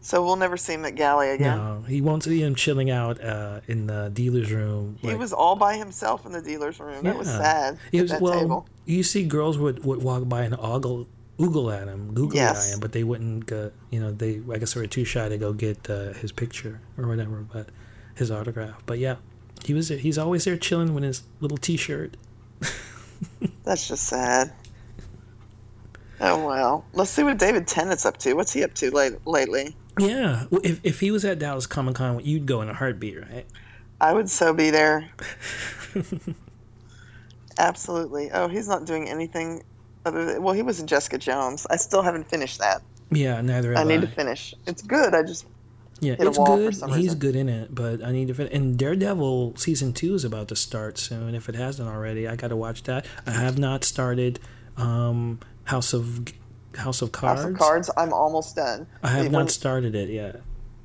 [0.00, 1.56] So we'll never see him at Galley again.
[1.56, 4.96] No, he won't see him chilling out uh, in the dealer's room.
[5.00, 7.04] He like- was all by himself in the dealer's room.
[7.04, 7.38] That was Yeah.
[7.38, 7.78] sad.
[7.92, 8.66] It at was, well, table.
[8.84, 11.06] you see, girls would, would walk by and ogle,
[11.38, 12.68] oogle at him, Google Yes.
[12.68, 13.46] at him, but they wouldn't.
[13.46, 16.32] Go, you know, they I guess they were too shy to go get uh, his
[16.32, 17.68] picture or whatever, but
[18.14, 18.82] his autograph.
[18.86, 19.16] But yeah,
[19.64, 19.88] he was.
[19.88, 22.16] He's always there chilling with his little T-shirt.
[23.64, 24.52] That's just sad.
[26.20, 26.84] Oh well.
[26.92, 28.34] Let's see what David Tennant's up to.
[28.34, 29.74] What's he up to late, lately?
[29.98, 33.46] Yeah, if if he was at Dallas Comic Con, you'd go in a heartbeat, right?
[34.00, 35.10] I would so be there.
[37.58, 38.30] Absolutely.
[38.32, 39.62] Oh, he's not doing anything
[40.04, 41.66] other than well, he was in Jessica Jones.
[41.70, 42.82] I still haven't finished that.
[43.10, 43.84] Yeah, neither I I.
[43.84, 44.54] need to finish.
[44.66, 45.14] It's good.
[45.14, 45.46] I just
[46.02, 46.74] Yeah, it's good.
[46.74, 47.18] He's reason.
[47.20, 48.34] good in it, but I need to.
[48.34, 51.34] Fin- and Daredevil season two is about to start soon.
[51.36, 53.06] If it hasn't already, I got to watch that.
[53.24, 54.40] I have not started
[54.76, 56.24] um, House of
[56.76, 57.42] House of Cards.
[57.42, 57.90] House of Cards.
[57.96, 58.88] I'm almost done.
[59.02, 60.40] I have When not started it yet.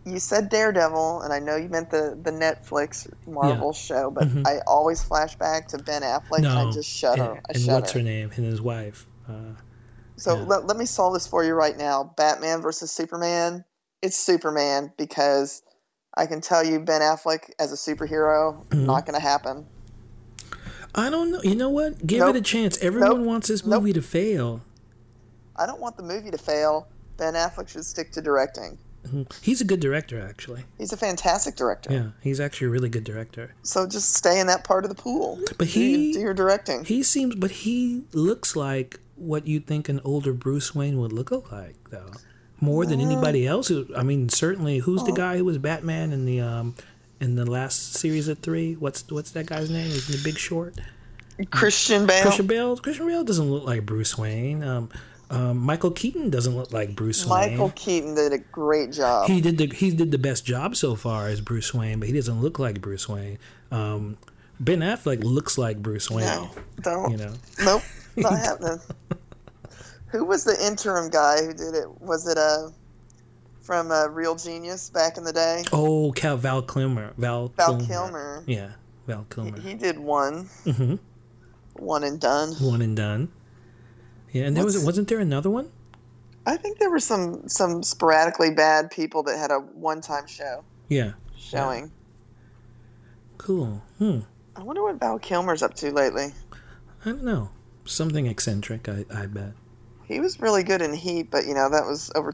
[0.05, 4.45] You said Daredevil, and I know you meant the the Netflix Marvel show, but Mhm.
[4.45, 7.23] I always flash back to Ben Affleck, and I just shudder.
[7.23, 7.73] and, and shudder.
[7.81, 8.29] what's her name?
[8.35, 9.07] And his wife.
[9.27, 9.33] Uh,
[10.15, 10.43] So Yeah.
[10.45, 12.13] let, let me solve this for you right now.
[12.17, 13.63] Batman versus Superman.
[14.01, 15.63] It's Superman because
[16.15, 18.85] I can tell you Ben Affleck as a superhero Mhm.
[18.85, 19.65] not going to happen.
[20.95, 21.41] I don't know.
[21.43, 22.05] You know what?
[22.05, 22.35] Give Nope.
[22.35, 22.77] it a chance.
[22.79, 23.27] Everyone Nope.
[23.27, 23.81] wants this Nope.
[23.81, 24.61] movie to fail.
[25.55, 26.87] I don't want the movie to fail.
[27.17, 28.77] Ben Affleck should stick to directing.
[29.07, 29.31] Mhm.
[29.41, 30.65] He's a good director, actually.
[30.77, 31.91] He's a fantastic director.
[31.93, 33.53] Yeah, he's actually a really good director.
[33.63, 35.39] So just stay in that part of the pool.
[35.57, 36.83] But Do he- do your directing.
[36.85, 41.31] He seems, but he looks like what you think an older Bruce Wayne would look
[41.51, 42.11] like, though.
[42.59, 43.67] More than anybody else.
[43.67, 44.79] Who, I mean, certainly.
[44.79, 46.75] Who's the guy who was Batman in the um,
[47.19, 48.73] in the last series of three?
[48.73, 49.85] What's what's that guy's name?
[49.85, 50.75] He's in the Big Short.
[51.51, 52.23] Christian Bale.
[52.23, 52.77] Christian Bale.
[52.77, 54.63] Christian Bale doesn't look like Bruce Wayne.
[54.63, 54.89] Um,
[55.29, 57.51] um, Michael Keaton doesn't look like Bruce Wayne.
[57.51, 59.27] Michael Keaton did a great job.
[59.27, 62.13] He did the he did the best job so far as Bruce Wayne, but he
[62.13, 63.37] doesn't look like Bruce Wayne.
[63.71, 64.17] Um,
[64.59, 66.25] ben Affleck looks like Bruce Wayne.
[66.25, 66.49] no,
[66.81, 67.11] don't.
[67.11, 67.33] You know.
[67.63, 67.83] Nope,
[68.15, 68.79] not happening.
[70.07, 72.01] Who was the interim guy who did it?
[72.01, 72.69] Was it uh,
[73.61, 75.63] from a Real Genius back in the day?
[75.73, 77.13] Oh, Cal Val Kilmer.
[77.17, 77.85] Val, Val Kilmer.
[77.87, 78.43] Kilmer.
[78.47, 78.71] Yeah,
[79.05, 79.59] Val Kilmer.
[79.59, 80.95] He did one, Mm-hmm.
[81.75, 82.53] one and done.
[82.61, 83.29] One and done.
[84.31, 85.69] Yeah, and there was What's- wasn't there another one?
[86.45, 90.63] I think there were some some sporadically bad people that had a one time show
[90.87, 91.11] Yeah.
[91.37, 91.91] showing.
[93.37, 93.81] Cool.
[93.97, 94.19] Hmm.
[94.55, 96.33] I wonder what Val Kilmer's up to lately.
[97.03, 97.49] I don't know.
[97.85, 99.51] Something eccentric, I, I bet.
[100.07, 102.33] He was really good in Heat, but you know that was over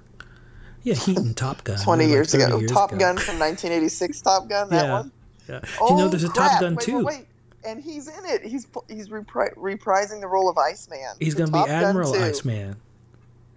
[0.83, 1.77] Yeah, Heat and Top Gun.
[1.79, 2.59] 20 years 30 ago.
[2.59, 2.99] years Top ago.
[2.99, 4.21] Gun from 1986.
[4.21, 4.91] Top Gun, that Yeah.
[4.93, 5.12] one.
[5.49, 5.59] Yeah.
[5.81, 6.51] Oh, you know there's a crap.
[6.51, 6.97] Top Gun wait, too?
[6.97, 7.27] Wait, wait.
[7.65, 8.43] And he's in it.
[8.43, 11.15] He's he's repri- reprising the role of Iceman.
[11.19, 12.75] He's gonna be Admiral Iceman.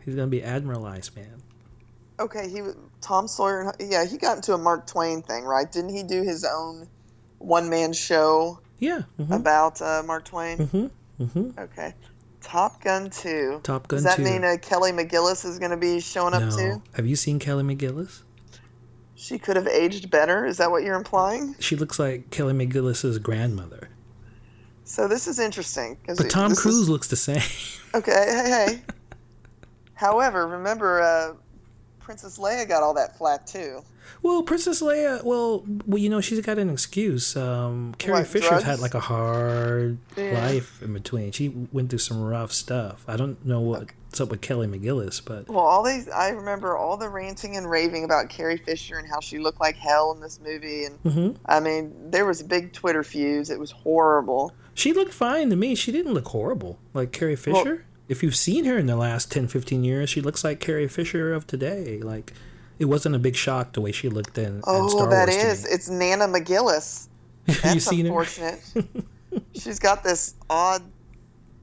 [0.04, 1.42] He's gonna be Admiral Iceman.
[2.20, 2.62] Okay, he
[3.00, 3.74] Tom Sawyer.
[3.80, 5.70] Yeah, he got into a Mark Twain thing, right?
[5.70, 6.88] Didn't he do his own
[7.38, 9.02] one man show Yeah.
[9.18, 9.32] Mm-hmm.
[9.32, 10.58] about uh, Mark Twain?
[10.58, 11.24] Mm-hmm.
[11.24, 11.58] Mm-hmm.
[11.60, 11.92] Okay.
[12.42, 13.60] Top Gun 2.
[13.62, 14.22] Top Gun Does that 2.
[14.22, 16.56] mean uh, Kelly McGillis is going to be showing up no.
[16.56, 16.82] too?
[16.94, 18.22] Have you seen Kelly McGillis?
[19.14, 20.44] She could have aged better.
[20.46, 21.56] Is that what you're implying?
[21.58, 23.88] She looks like Kelly McGillis's grandmother.
[24.84, 25.96] So this is interesting.
[26.06, 27.42] But Tom this is- Cruise looks the same.
[27.94, 28.82] Okay, hey, hey.
[29.94, 31.32] However, remember, uh,
[31.98, 33.82] Princess Leia got all that flack too.
[34.22, 37.36] Well, Princess Leia, well, well, you know, she's got an excuse.
[37.36, 38.64] Um, Carrie What, Fisher's drugs?
[38.64, 40.44] had like a hard Yeah.
[40.46, 41.32] life in between.
[41.32, 43.04] She went through some rough stuff.
[43.08, 46.96] I don't know what's up with Kelly McGillis, but Well, all these, I remember all
[46.96, 50.38] the ranting and raving about Carrie Fisher and how she looked like hell in this
[50.42, 50.84] movie.
[50.84, 51.36] And Mhm.
[51.46, 53.50] I mean, there was a big Twitter fuse.
[53.50, 54.52] It was horrible.
[54.74, 55.74] she looked fine to me.
[55.74, 57.84] She didn't look horrible like Carrie Fisher.
[58.08, 61.32] if you've seen her in the last 10, 15 years, she looks like Carrie Fisher
[61.32, 61.98] of today.
[62.02, 62.32] Like,
[62.78, 65.36] it wasn't a big shock the way she looked in, in Oh, Star that Wars
[65.42, 65.64] is.
[65.66, 67.08] It's Nana McGillis.
[67.62, 68.10] Have you seen her?
[68.10, 68.60] unfortunate.
[69.54, 70.82] She's got this odd,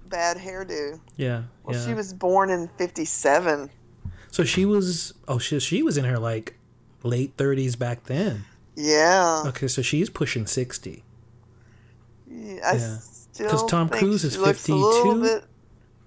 [0.09, 0.99] bad hairdo.
[1.17, 1.85] Yeah, Well, yeah.
[1.85, 3.69] she was born in 57.
[4.31, 5.13] so she was.
[5.27, 6.55] Oh, she she was in her like
[7.03, 8.45] late thirties back then.
[8.75, 9.43] Yeah.
[9.47, 11.03] Okay, so she's pushing sixty.
[12.29, 12.97] Yeah, I Yeah.
[12.99, 15.21] still 'Cause Tom Cruise is she looks A little 52.
[15.21, 15.43] bit,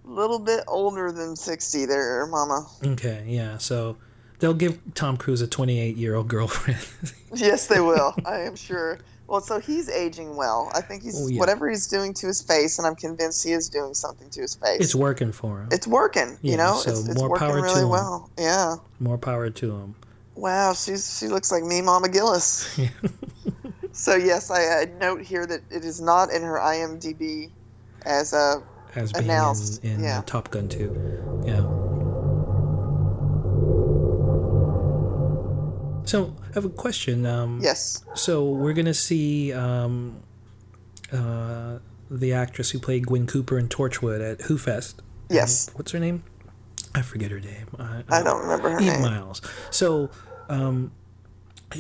[0.05, 2.67] little bit older than 60 there, Mama.
[2.85, 3.59] Okay, yeah.
[3.59, 3.97] So
[4.39, 6.79] they'll give Tom Cruise a twenty-eight year old girlfriend.
[7.35, 8.15] Yes, they will.
[8.25, 8.99] I am sure.
[9.27, 10.71] Well, so he's aging well.
[10.75, 11.39] I think he's Oh, yeah.
[11.41, 14.55] whatever he's doing to his face, and I'm convinced he is doing something to his
[14.55, 14.81] face.
[14.81, 15.69] it's working for him.
[15.73, 16.39] It's working.
[16.41, 17.89] Yeah, you know, so it's, it's more working power to really him.
[17.91, 18.31] well.
[18.39, 18.77] Yeah.
[19.01, 19.95] More power to him.
[20.37, 22.79] Wow, she's she looks like me, Mama Gillis.
[23.93, 27.51] so yes, I, I note here that it is not in her IMDb
[28.07, 28.63] as a
[28.95, 30.23] As being Announced, in, in yeah.
[30.25, 31.43] Top Gun 2.
[31.45, 31.61] Yeah.
[36.07, 37.27] So I have a question.
[37.27, 38.03] Um, yes.
[38.15, 40.23] So we're gonna see um,
[41.13, 41.79] uh,
[42.11, 45.03] the actress who played Gwen Cooper in Torchwood at Who Fest.
[45.29, 45.71] Yes.
[45.75, 46.23] What's her name?
[46.95, 47.67] I forget her name.
[48.09, 49.03] I don't remember her Eve name.
[49.03, 49.43] Myles.
[49.71, 50.09] So,
[50.49, 50.93] um,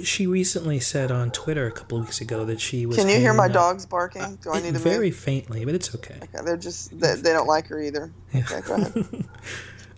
[0.02, 2.96] she recently said on Twitter a couple of weeks ago that she was.
[2.96, 4.36] Can you hear my out- dogs barking?
[4.42, 5.16] Do I need to very move?
[5.16, 6.16] faintly, but it's okay.
[6.16, 8.12] Okay, they're just they, they don't like her either.
[8.34, 9.24] Okay, go ahead.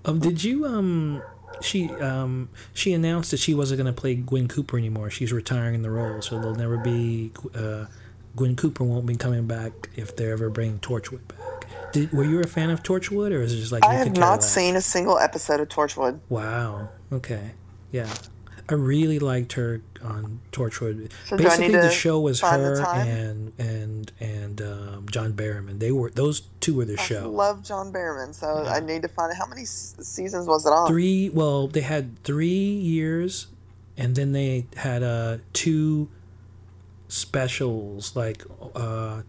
[0.05, 1.23] Um, did you um?
[1.61, 5.11] She um she announced that she wasn't going to play Gwen Cooper anymore.
[5.11, 7.87] She's retiring in the role, so there'll never be uh,
[8.37, 11.93] Gwen Cooper won't be coming back if they're ever bringing Torchwood back.
[11.93, 14.43] Did were you a fan of Torchwood, or is it just like I have not
[14.43, 16.21] seen a single episode of Torchwood.
[16.29, 16.91] Wow.
[17.13, 17.53] Okay.
[17.91, 18.13] Yeah.
[18.71, 21.11] I really liked her on Torchwood.
[21.27, 25.79] So Basically, the show was her and and and um, John Barrowman.
[25.79, 27.31] They were those two were the I show.
[27.31, 30.87] love John Barrowman, so I need to find out how many seasons was it on.
[30.87, 32.47] three well they had three
[32.95, 33.47] years
[33.97, 36.09] and then they had uh two
[37.09, 39.23] specials like uh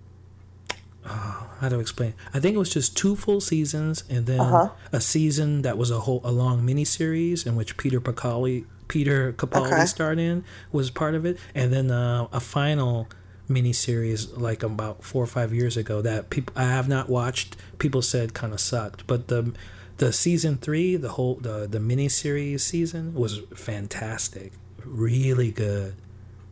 [1.05, 2.13] uh, how to explain?
[2.33, 4.69] I think it was just two full seasons, and then Uh-huh.
[4.91, 9.67] a season that was a whole a long miniseries in which Peter Capaldi Peter Capaldi
[9.71, 9.85] Okay.
[9.85, 13.07] starred in was part of it, and then uh, a final
[13.49, 17.55] miniseries like about four or five years ago that people I have not watched.
[17.79, 19.53] People said kind of sucked, but the
[19.97, 24.53] the season three, the whole the the miniseries season was fantastic,
[24.85, 25.95] really good,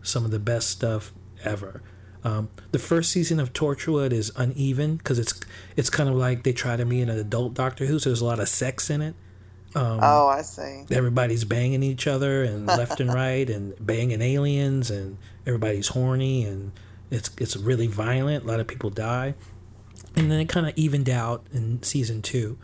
[0.02, 1.82] some of the best stuff ever.
[2.24, 5.40] Um, the first season of Torchwood is uneven because it's
[5.78, 8.26] it's kind of like they try to be an adult Doctor Who, so there's a
[8.26, 9.16] lot of sex in it.
[9.80, 10.84] Oh, I see.
[10.92, 16.72] Everybody's banging each other and left and right, and banging aliens, and everybody's horny, and
[17.12, 18.44] it's it's really violent.
[18.44, 19.36] A lot of people die,
[20.16, 22.58] and then it kind of evened out in season two.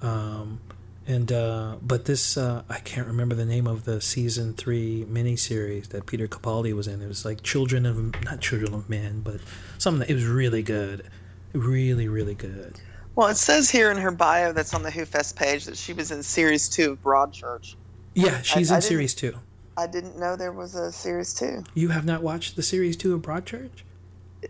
[0.00, 0.60] Um,
[1.06, 5.88] and uh, but this uh, I can't remember the name of the season three miniseries
[5.88, 7.02] that Peter Capaldi was in.
[7.02, 9.40] It was like Children of not Children of Men, but
[9.78, 10.00] something.
[10.00, 11.08] That, it was really good,
[11.52, 12.80] really really good.
[13.14, 15.92] Well, it says here in her bio that's on the Who Fest page that she
[15.92, 17.74] was in series two of Broadchurch.
[18.14, 19.34] Yeah, she's I in didn't- series two.
[19.76, 21.64] I didn't know there was a series two.
[21.74, 23.82] You have not watched the series two of Broadchurch?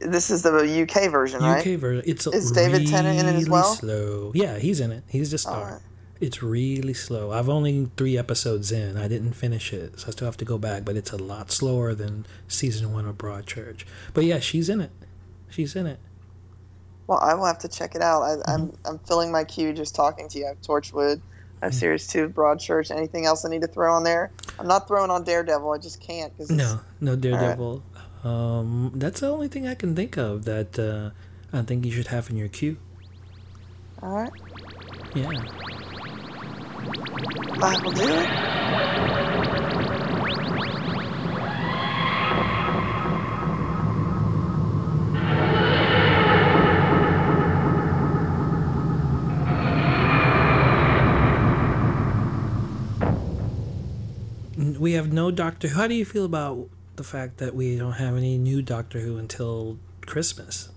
[0.01, 0.51] This is the
[0.83, 1.61] UK version, right?
[1.65, 2.03] UK version.
[2.07, 3.75] It's Is David Tennant in it as really well?
[3.75, 4.33] Slow.
[4.35, 5.05] Yeah, he's in it.
[5.09, 5.65] He's the star.
[5.65, 5.83] Alright.
[6.21, 7.31] It's really slow.
[7.33, 8.97] I've only three episodes in.
[8.97, 10.85] I didn't finish it, so I still have to go back.
[10.85, 13.85] But it's a lot slower than season one of Broadchurch.
[14.15, 14.91] But yeah, she's in it.
[15.51, 15.99] She's in it.
[17.07, 18.23] Well, I will have to check it out.
[18.23, 18.87] I, I'm Mm-hmm.
[18.87, 20.47] I'm filling my queue just talking to you.
[20.47, 21.21] I have Torchwood.
[21.61, 22.91] I have series two of Broadchurch.
[22.91, 24.33] Anything else I need to throw on there?
[24.59, 25.71] I'm not throwing on Daredevil.
[25.71, 27.83] I just can't because No, no Daredevil.
[28.25, 31.11] Um, that's the only thing I can think of that uh,
[31.57, 32.77] I think you should have in your queue.
[34.03, 34.33] All right,
[35.15, 35.31] Yeah.
[37.63, 39.22] I will do it.
[55.03, 55.81] Have no Doctor Who.
[55.81, 59.19] How do you feel about the fact that we don't have any new Doctor Who
[59.19, 60.71] until Christmas?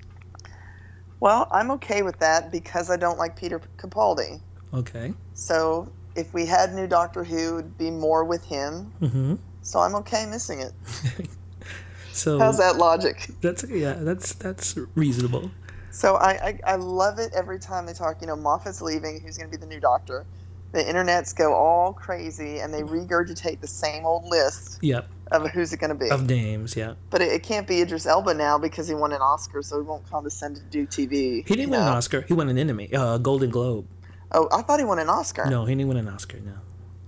[1.19, 4.41] Well, I'm okay with that because I don't like Peter Capaldi.
[4.73, 5.13] Okay.
[5.33, 8.91] So if we had new Doctor Who, it'd be more with him.
[9.01, 9.35] Mm-hmm.
[9.61, 10.73] So I'm okay missing it.
[12.15, 13.29] So How's that logic?
[13.41, 15.51] That's yeah, that's that's reasonable.
[15.91, 18.21] So I, I, I love it every time they talk.
[18.21, 19.19] You know, Moffat's leaving.
[19.19, 20.25] Who's going to be the new Doctor?
[20.71, 25.71] The internets go all crazy and they regurgitate the same old list Yep, of who's
[25.71, 26.09] it going to be.
[26.09, 26.75] of names.
[26.75, 29.79] Yeah, But it, it can't be Idris Elba now because he won an Oscar, so
[29.81, 31.47] he won't condescend to do TV.
[31.47, 31.87] he didn't win an?
[31.87, 32.21] Oscar.
[32.21, 33.87] He won an enemy, uh, Golden Globe.
[34.31, 35.45] Oh, I thought he won an Oscar.
[35.49, 36.39] No, he didn't win an Oscar.
[36.39, 36.55] No,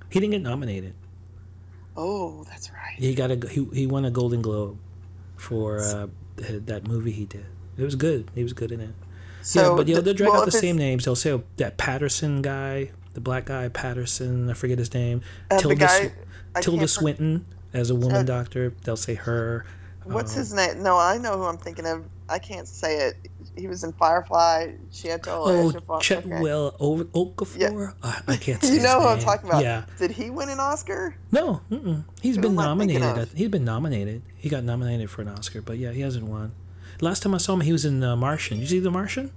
[0.09, 0.93] he didn't get nominated.
[1.97, 2.95] Oh, that's right.
[2.97, 4.77] He got a he, he won a Golden Globe
[5.35, 7.45] for uh, that movie he did.
[7.77, 8.29] It was good.
[8.35, 8.95] He was good in it.
[9.41, 11.05] So, yeah, but you know, they'll drag well, out the same names.
[11.05, 14.47] They'll say oh, that Patterson guy, the black guy Patterson.
[14.47, 15.21] I forget his name.
[15.49, 16.11] Uh, Tilda, guy-
[16.61, 18.73] Tilda can't for- Swinton as a woman Uh, doctor.
[18.83, 19.65] They'll say her.
[20.03, 20.83] What's Um, his name?
[20.83, 22.03] No, I know who I'm thinking of.
[22.29, 23.15] I can't say it.
[23.55, 24.73] He was in Firefly.
[24.93, 25.27] Chieto.
[25.29, 26.29] Oh, Ejiofor- Chet okay.
[26.29, 27.93] Okafor.
[28.03, 29.63] I, I can't say You know who I'm talking about.
[29.63, 29.85] Yeah.
[29.97, 31.15] Did he win an Oscar?
[31.31, 32.03] No, mm-mm.
[32.21, 33.35] he's Who been am I thinking nominated.
[33.35, 34.21] He's been nominated.
[34.35, 36.51] He got nominated for an Oscar, but yeah, he hasn't won.
[37.01, 38.59] Last time I saw him, he was in uh, Martian.
[38.59, 39.31] You see The Martian?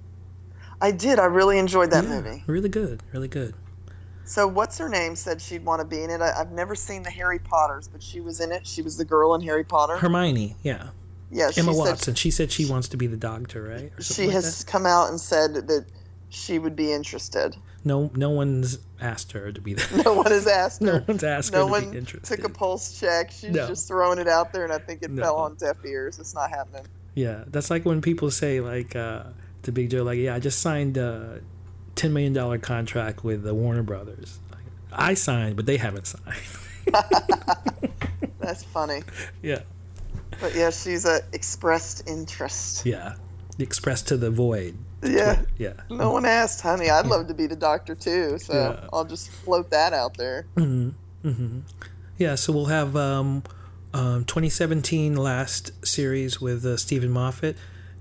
[0.83, 1.19] I did.
[1.19, 2.43] I really enjoyed that Yeah, movie.
[2.47, 3.03] Really good.
[3.13, 3.53] Really good.
[4.25, 5.15] So, what's her name?
[5.15, 6.21] Said she'd want to be in it.
[6.21, 8.65] I, I've never seen the Harry Potters, but she was in it.
[8.65, 9.97] She was the girl in Harry Potter.
[9.97, 10.89] Hermione, yeah.
[11.31, 12.15] yeah, she Emma Watson.
[12.15, 13.91] She said she wants to be the doctor, right?
[13.97, 15.85] Or she like has come out and said that
[16.29, 17.57] she would be interested.
[17.83, 20.03] No, no one's asked her to be the.
[20.05, 20.99] No one has asked her.
[20.99, 22.37] no one's asked no her to one be interested.
[22.37, 23.31] took a pulse check.
[23.31, 23.67] She's No.
[23.67, 25.23] just throwing it out there, and I think it No.
[25.23, 26.19] fell on deaf ears.
[26.19, 26.85] It's not happening.
[27.15, 29.23] Yeah, that's like when people say like uh,
[29.63, 31.41] to Big Joe, like, yeah, I just signed a
[32.01, 34.39] ten million dollar contract with the Warner Brothers.
[34.91, 36.41] I signed, but they haven't signed.
[38.39, 39.03] That's funny.
[39.41, 39.59] yeah,
[40.39, 42.85] But yeah, she's a expressed interest.
[42.85, 43.13] yeah.
[43.59, 44.75] Expressed to the void.
[45.03, 45.43] Yeah.
[45.57, 45.73] Yeah.
[45.89, 46.89] No one asked, honey.
[46.89, 48.87] I'd love to be the doctor too, so Yeah.
[48.91, 50.45] I'll just float that out there.
[52.17, 53.43] Yeah, so we'll have um,
[53.93, 57.55] um, 2017 last series with uh, Steven Moffat,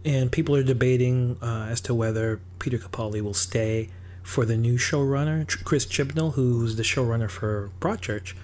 [0.04, 3.90] and people are debating uh, as to whether Peter Capaldi will stay
[4.22, 8.34] for the new showrunner, Chris Chibnall, who's the showrunner for Broadchurch.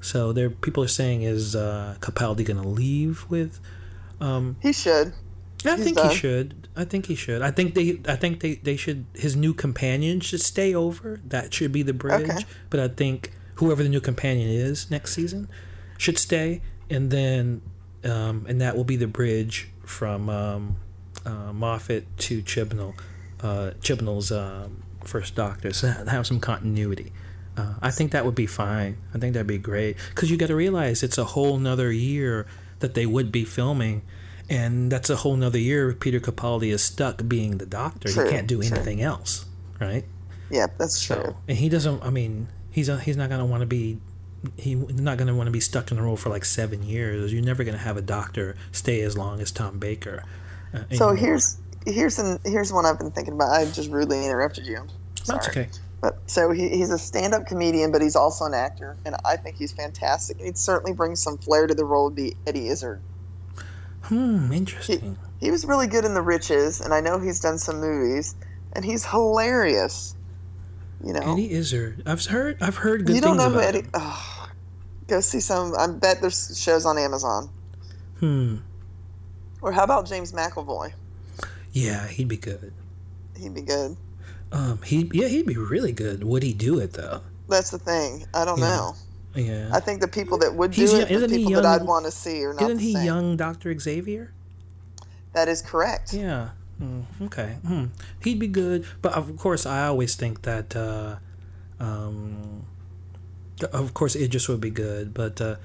[0.00, 3.60] So there, people are saying, is uh, Capaldi going to leave with?
[4.60, 5.12] He should.
[5.64, 6.10] I He's think done.
[6.10, 6.68] he should.
[6.76, 7.42] I think he should.
[7.42, 8.00] I think they.
[8.06, 8.56] I think they.
[8.56, 9.06] They should.
[9.14, 11.20] His new companion should stay over.
[11.26, 12.30] That should be the bridge.
[12.30, 12.44] Okay.
[12.70, 15.48] But I think whoever the new companion is next season
[15.98, 16.60] should stay,
[16.90, 17.62] and then,
[18.04, 20.76] um, and that will be the bridge from um,
[21.26, 22.94] uh, Moffat to Chibnall.
[23.42, 25.72] Uh, Chibnall's um, first Doctor.
[25.72, 27.12] So have some continuity.
[27.56, 28.96] Uh, I think that would be fine.
[29.14, 32.46] I think that'd be great because you got to realize it's a whole nother year
[32.80, 34.02] that they would be filming,
[34.50, 35.92] and that's a whole nother year.
[35.94, 38.08] Peter Capaldi is stuck being the Doctor.
[38.10, 38.76] True, he can't do true.
[38.76, 39.46] anything else,
[39.80, 40.04] right?
[40.50, 41.36] Yeah, that's So, true.
[41.48, 42.02] and he doesn't.
[42.02, 43.98] I mean, he's a, he's not gonna want to be.
[44.58, 47.32] He's not going to want to be stuck in the role for like seven years.
[47.32, 50.22] You're never going to have a doctor stay as long as Tom Baker.
[50.76, 53.50] Uh, So here's here's an here's one I've been thinking about.
[53.50, 54.86] I just rudely interrupted you.
[55.22, 55.38] Sorry.
[55.38, 55.68] that's okay.
[56.00, 59.56] But so he, he's a stand-up comedian, but he's also an actor, and I think
[59.56, 60.38] he's fantastic.
[60.40, 62.08] He'd certainly bring some flair to the role.
[62.08, 63.00] of the Eddie Izzard.
[64.02, 65.16] Hmm, interesting.
[65.40, 68.36] He was really good in The Riches, and I know he's done some movies,
[68.74, 70.14] and he's hilarious.
[71.04, 72.02] You know, Eddie Izzard.
[72.06, 72.62] I've heard.
[72.62, 73.84] I've heard good you don't know who Eddie.
[73.92, 74.48] Oh,
[75.08, 75.74] go see some.
[75.76, 77.50] I bet there's shows on Amazon.
[78.20, 78.56] Hmm.
[79.66, 80.92] Or how about James McAvoy?
[81.72, 82.72] Yeah, he'd be good.
[83.36, 83.96] He'd be good.
[84.52, 86.22] Um, he yeah, he'd be really good.
[86.22, 87.22] Would he do it though?
[87.48, 88.24] That's the thing.
[88.32, 88.68] I don't Yeah.
[88.68, 88.94] know.
[89.34, 89.70] Yeah.
[89.72, 92.04] I think the people that would do He's it, young- the people that I'd want
[92.04, 94.30] to see, are not Isn't he young Doctor Xavier?
[95.32, 96.14] That is correct.
[96.14, 96.50] Yeah.
[96.80, 97.56] Mm, okay.
[97.66, 97.86] Hmm.
[98.22, 100.76] He'd be good, but of course, I always think that.
[100.76, 101.16] Uh,
[101.80, 102.62] um,
[103.72, 105.56] of course, Idris would be good, but uh,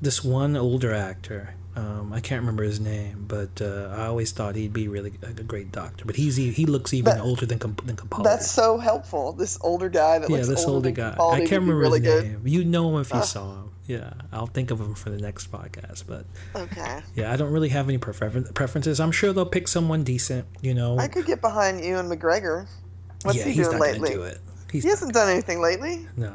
[0.00, 4.56] this one older actor, um, I can't remember his name, but uh, I always thought
[4.56, 6.04] he'd be really a a great doctor.
[6.04, 8.24] But he's he looks even But- older than than Capaldi.
[8.24, 9.32] That's so helpful.
[9.32, 11.14] This older guy that yeah, looks this older older guy.
[11.16, 12.24] Capaldi I can't remember really his good.
[12.24, 12.42] name.
[12.46, 13.22] You know him if you Ah.
[13.22, 13.70] saw him.
[13.86, 16.04] Yeah, I'll think of him for the next podcast.
[16.06, 17.00] But Okay.
[17.14, 19.00] yeah, I don't really have any prefer- preferences.
[19.00, 20.46] I'm sure they'll pick someone decent.
[20.60, 20.98] You know.
[20.98, 22.66] I could get behind Ewan McGregor.
[23.22, 24.10] What's yeah, he he's doing not lately?
[24.10, 24.38] do it.
[24.70, 26.06] He's He hasn't done anything lately.
[26.16, 26.32] no.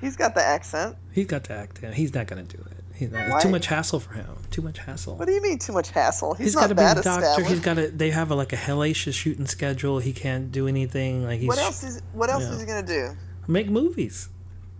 [0.00, 0.94] He's got the accent.
[1.10, 1.78] He's got to act.
[1.94, 2.77] He's not gonna do it.
[2.98, 3.34] He's not, Why?
[3.36, 4.26] it's too much hassle for him.
[4.50, 5.16] Too much hassle.
[5.16, 6.34] What do you mean too much hassle?
[6.34, 7.44] He's, he's got to be the doctor.
[7.44, 7.88] He's got to.
[7.88, 10.00] They have a, like a hellacious shooting schedule.
[10.00, 11.24] He can't do anything.
[11.24, 12.52] Like he's what else is What else yeah.
[12.54, 13.10] is he gonna do?
[13.46, 14.28] make movies.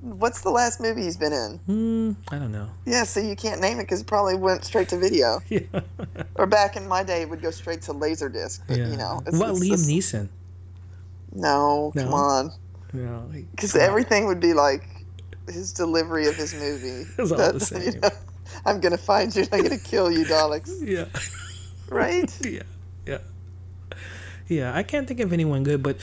[0.00, 1.58] What's the last movie he's been in?
[1.66, 2.12] Hmm.
[2.34, 2.70] I don't know.
[2.86, 5.40] Yeah, so you can't name it because it probably went straight to video.
[5.48, 5.60] Yeah.
[6.36, 8.60] Or back in my day, it would go straight to Laserdisc.
[8.68, 8.90] But yeah.
[8.90, 10.28] you know, what about Liam this- Neeson?
[11.32, 12.02] No, No?
[12.04, 12.52] come on,
[12.92, 14.84] You know, he- because everything would be like
[15.48, 17.06] his delivery of his movie.
[17.18, 18.00] It's all the same.
[18.64, 19.44] I'm gonna find you.
[19.52, 20.70] I'm gonna kill you, Daleks.
[20.86, 21.06] Yeah.
[21.88, 22.30] Right?
[22.46, 22.62] yeah.
[23.06, 23.18] Yeah.
[24.46, 24.76] Yeah.
[24.76, 25.96] I can't think of anyone good, but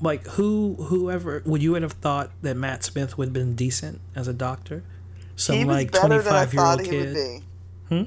[0.00, 4.00] like who, whoever would you would have thought that Matt Smith would have been decent
[4.14, 4.82] as a doctor?
[5.36, 7.14] Some he was like twenty five year old kid.
[7.14, 7.42] be.
[7.88, 8.02] Hmm?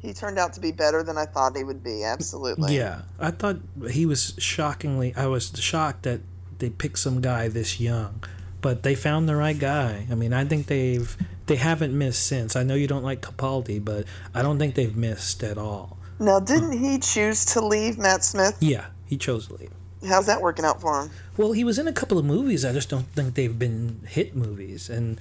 [0.00, 2.02] He turned out to be better than I thought he would be.
[2.02, 2.76] Absolutely.
[2.76, 3.58] Yeah, I thought
[3.90, 5.14] he was shockingly.
[5.16, 6.20] I was shocked that
[6.58, 8.22] they picked some guy this young,
[8.62, 10.06] but they found the right guy.
[10.10, 11.14] I mean, I think they've
[11.46, 12.56] they haven't missed since.
[12.56, 15.98] I know you don't like Capaldi, but I don't think they've missed at all.
[16.18, 18.56] Now, didn't he choose to leave Matt Smith?
[18.60, 19.70] Yeah, he chose to leave.
[20.08, 21.10] How's that working out for him?
[21.36, 22.64] Well, he was in a couple of movies.
[22.64, 25.20] I just don't think they've been hit movies, and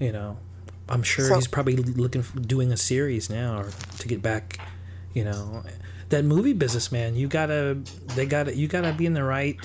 [0.00, 0.38] you know,
[0.88, 4.58] I'm sure So- he's probably looking for doing a series now or to get back.
[5.14, 5.62] You know,
[6.10, 7.16] that movie business, man.
[7.16, 7.78] You gotta,
[8.14, 9.56] they gotta, you gotta be in the right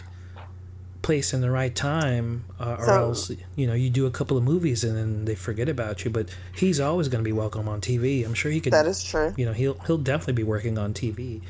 [1.03, 4.35] place in the right time, uh, or So- else you know you do a couple
[4.37, 6.09] of movies and then they forget about you.
[6.09, 8.25] But he's always going to be welcome on TV.
[8.25, 8.73] I'm sure he could.
[8.73, 9.33] That is true.
[9.37, 11.41] You know, he'll he'll definitely be working on TV.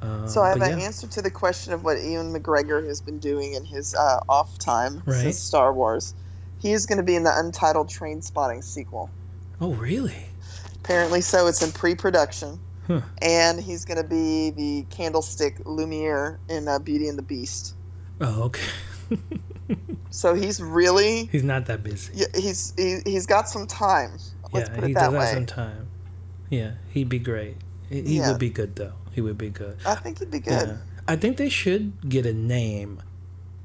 [0.00, 0.86] Uh, So I have an yeah.
[0.86, 4.58] answer to the question of what Ewan McGregor has been doing in his uh, off
[4.58, 5.20] time Right.
[5.22, 6.14] since Star Wars.
[6.60, 9.10] He is going to be in the Untitled Trainspotting sequel.
[9.60, 10.26] Oh, really?
[10.76, 13.00] Apparently, so it's in pre-production, Huh.
[13.20, 17.74] and he's going to be the Candlestick Lumiere in uh, Beauty and the Beast.
[18.20, 18.62] Oh, okay.
[20.10, 22.12] So he's really He's not that busy.
[22.14, 24.10] yeah, he's he, he's got some time.
[24.52, 25.32] Let's yeah, put he it does that have way.
[25.32, 25.86] some time.
[26.50, 27.56] Yeah, he'd be great.
[27.88, 28.28] He, he Yeah.
[28.30, 28.92] would be good though.
[29.12, 29.78] He would be good.
[29.86, 30.68] I think he'd be good.
[30.68, 30.76] Yeah.
[31.08, 33.02] I think they should get a name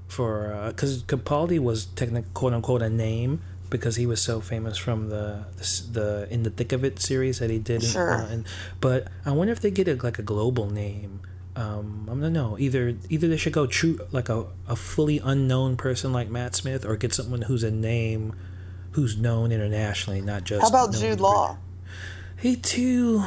[0.07, 5.09] for because Capaldi was technically quote unquote a name because he was so famous from
[5.09, 7.83] the the, the in the thick of it series that he did.
[7.83, 8.13] in- Sure.
[8.13, 8.45] uh, and,
[8.79, 11.19] but I wonder if they get a, like a global name.
[11.57, 12.55] Um, I don't know.
[12.59, 16.85] Either either they should go true like a, a fully unknown person like Matt Smith,
[16.85, 18.35] or get someone who's a name
[18.91, 20.61] who's known internationally, not just.
[20.61, 21.57] How about Jude Law?
[22.39, 23.23] He too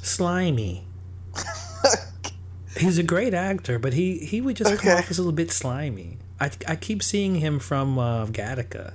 [0.00, 0.86] slimy.
[2.78, 5.50] He's a great actor, but he he would just come off as a little bit
[5.50, 6.16] slimy.
[6.40, 8.94] I, I keep seeing him from uh, Gattaca.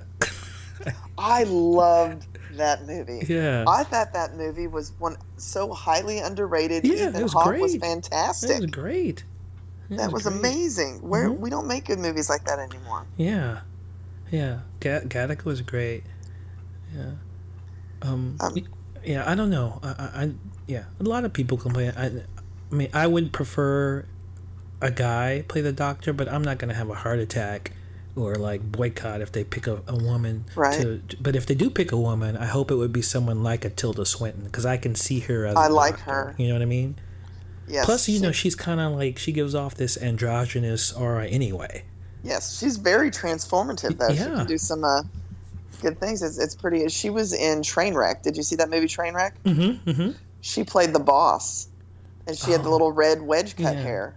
[1.18, 3.24] I loved that movie.
[3.28, 3.64] Yeah.
[3.68, 6.84] I thought that movie was one so highly underrated.
[6.84, 8.50] Yeah, Ethan it was Hawke was fantastic.
[8.50, 9.24] That was great.
[9.90, 10.36] That That was great.
[10.38, 11.00] amazing.
[11.08, 11.38] Where Mhm.
[11.38, 13.06] we don't make good movies like that anymore.
[13.16, 13.60] Yeah,
[14.30, 14.60] yeah.
[14.80, 16.04] Ga- Gattaca was great.
[16.96, 17.10] Yeah.
[18.02, 18.36] Um.
[18.40, 18.56] Um,
[19.04, 19.28] yeah.
[19.30, 19.80] I don't know.
[19.82, 20.32] I, I, I.
[20.66, 20.84] Yeah.
[21.00, 21.92] A lot of people complain.
[21.96, 22.22] I.
[22.72, 24.04] I mean, I would prefer
[24.80, 27.72] a guy play the doctor, but I'm not gonna have a heart attack
[28.16, 30.44] or like boycott if they pick a, a woman.
[30.54, 30.80] Right.
[30.80, 33.64] To, but if they do pick a woman, I hope it would be someone like
[33.64, 35.56] a Tilda Swinton because I can see her as.
[35.56, 36.34] I like doctor, her.
[36.38, 36.96] You know what I mean?
[37.66, 37.84] Yes.
[37.86, 41.84] Plus, you know, she's kind of like she gives off this androgynous aura anyway.
[42.22, 44.10] Yes, she's very transformative though.
[44.10, 45.02] She can do some uh,
[45.82, 46.22] good things.
[46.22, 46.88] It's, it's pretty.
[46.88, 48.22] She was in Trainwreck.
[48.22, 49.32] Did you see that movie Trainwreck?
[49.44, 49.90] Mm-hmm.
[49.90, 50.10] Mm-hmm.
[50.40, 51.68] She played the boss,
[52.26, 52.72] and she had the Oh.
[52.72, 53.82] little red wedge cut Yeah.
[53.82, 54.16] hair.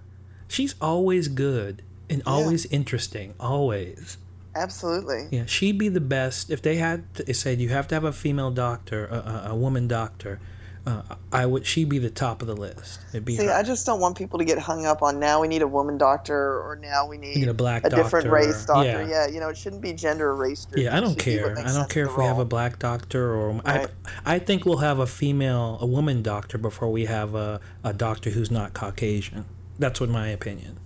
[0.50, 2.32] She's always good and Yeah.
[2.32, 3.34] always interesting.
[3.39, 4.18] Always.
[4.55, 5.28] Absolutely.
[5.32, 8.12] Yeah, she'd be the best if they had to, said you have to have a
[8.12, 10.39] female doctor, a, a, a woman doctor.
[10.86, 11.01] Uh,
[11.34, 11.66] I would.
[11.66, 13.01] She'd be the top of the list.
[13.10, 13.51] It'd be See, her.
[13.51, 15.97] I just don't want people to get hung up on now we need a woman
[15.97, 18.86] doctor or now we need, need a black different doctor, race doctor.
[18.88, 19.05] yeah.
[19.05, 19.28] Yeah.
[19.28, 20.66] you know, it shouldn't be gender or race.
[20.78, 21.66] yeah, I don't should be what care.
[21.68, 23.89] I don't care if we have a black doctor or Right.
[24.26, 24.36] I.
[24.36, 28.30] I think we'll have a female, a woman doctor before we have a, a doctor
[28.30, 29.43] who's not Caucasian.
[29.78, 30.80] That's what my opinion.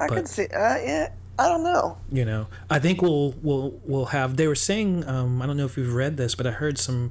[0.00, 0.44] I but- could see.
[0.46, 1.98] Uh, yeah, I don't know.
[2.10, 5.66] you know i think we'll we'll we'll have they were saying um i don't know
[5.66, 7.10] if you've read this but i heard some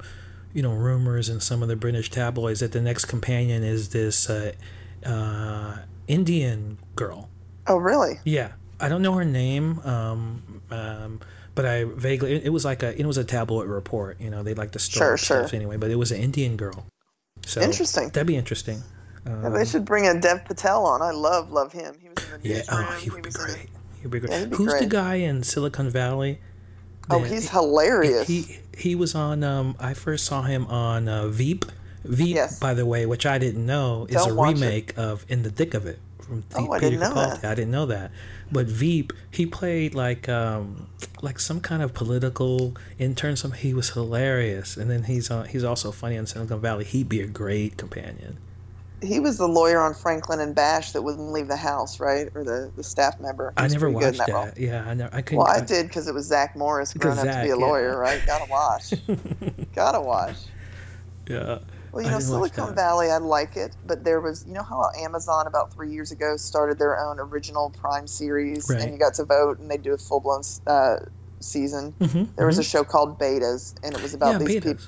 [0.51, 4.27] you know rumors in some of the british tabloids that the next companion is this
[4.27, 4.51] uh,
[5.05, 5.77] uh
[6.07, 7.29] indian girl
[7.67, 8.19] Oh, really?
[8.23, 11.19] yeah i don't know her name um um
[11.53, 14.41] but I vaguely it, it was like a it was a tabloid report you know
[14.43, 15.43] they like to store Sure, sure.
[15.43, 16.85] stuff anyway but it was an Indian girl
[17.45, 18.05] so Interesting.
[18.09, 18.81] that'd be interesting
[19.25, 21.01] Yeah, they should bring a Dev Patel on.
[21.01, 21.95] I love love him.
[22.01, 22.85] He was in the yeah newsroom.
[22.89, 23.69] oh he would be was in the- great
[24.01, 26.39] he'd be great Yeah, he'd be who's the guy in silicon valley
[27.09, 28.27] Oh, he's hilarious.
[28.27, 29.43] He he was on.
[29.43, 31.65] Um, I first saw him on uh, Veep.
[32.03, 32.57] Veep, Yes.
[32.59, 34.53] by the way, which I didn't know, is Don't a watch it.
[34.55, 37.41] remake of In the Thick of It from the, Oh, I Peter didn't know Capaldi.
[37.41, 37.51] that.
[37.51, 38.09] I didn't know that.
[38.51, 40.87] But Veep, he played like um,
[41.21, 43.35] like some kind of political intern.
[43.35, 46.85] Some he was hilarious, and then he's uh, he's also funny on Silicon Valley.
[46.85, 48.37] He'd be a great companion.
[49.01, 52.29] He was the lawyer on Franklin and Bash that wouldn't leave the house, right?
[52.33, 53.53] Or the, the staff member.
[53.57, 54.57] I never watched in that.
[54.57, 55.15] Yeah, I never.
[55.15, 55.39] I couldn't.
[55.39, 57.53] Well, I did because it was Zach Morris growing up to be a yeah.
[57.55, 58.21] lawyer, right?
[58.25, 58.93] Gotta watch.
[59.75, 60.37] Gotta watch.
[61.27, 61.59] Yeah.
[61.91, 62.75] Well, you I know, Silicon that.
[62.75, 66.35] Valley, I like it, but there was, you know, how Amazon about three years ago
[66.35, 68.81] started their own original Prime series, Right.
[68.81, 70.97] and you got to vote, and they do a full blown uh,
[71.39, 71.93] season.
[72.01, 74.63] Mm-hmm, There was a show called Betas, and it was about yeah, these betas.
[74.63, 74.85] people.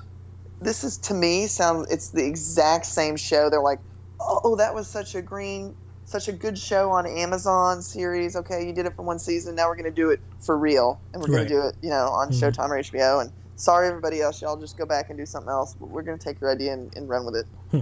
[0.59, 3.49] This is to me sounds it's the exact same show.
[3.49, 3.79] They're like,
[4.19, 8.35] oh, that was such a green, such a good show on Amazon series.
[8.35, 9.55] Okay, you did it for one season.
[9.55, 11.47] Now we're going to do it for real, and we're Right.
[11.47, 12.39] going to do it, you know, on Mhm.
[12.55, 13.19] Showtime or HBO.
[13.21, 15.75] And sorry, everybody else, y'all just go back and do something else.
[15.79, 17.47] But we're going to take your idea and, and run with it.
[17.71, 17.79] Hmm.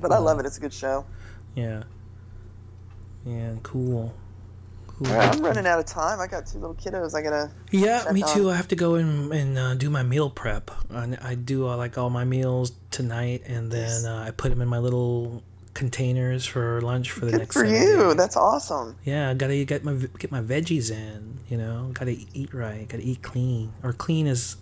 [0.00, 0.46] but I love it.
[0.46, 1.06] It's a good show.
[1.54, 1.82] Yeah.
[3.24, 4.14] Yeah, cool.
[5.00, 6.20] Right, I'm running out of time.
[6.20, 7.14] I got two little kiddos.
[7.14, 7.50] I gotta.
[7.70, 8.34] Yeah, me on.
[8.34, 8.50] too.
[8.50, 10.70] I have to go and, and uh, do my meal prep.
[10.92, 14.60] I, I do uh, like all my meals tonight, and then uh, I put them
[14.60, 15.42] in my little
[15.74, 17.54] containers for lunch for the Good next.
[17.54, 18.08] for you.
[18.08, 18.16] days.
[18.16, 18.96] That's awesome.
[19.04, 21.38] Yeah, I gotta get my get my veggies in.
[21.48, 22.88] You know, gotta eat right.
[22.88, 24.56] Gotta eat clean, or clean is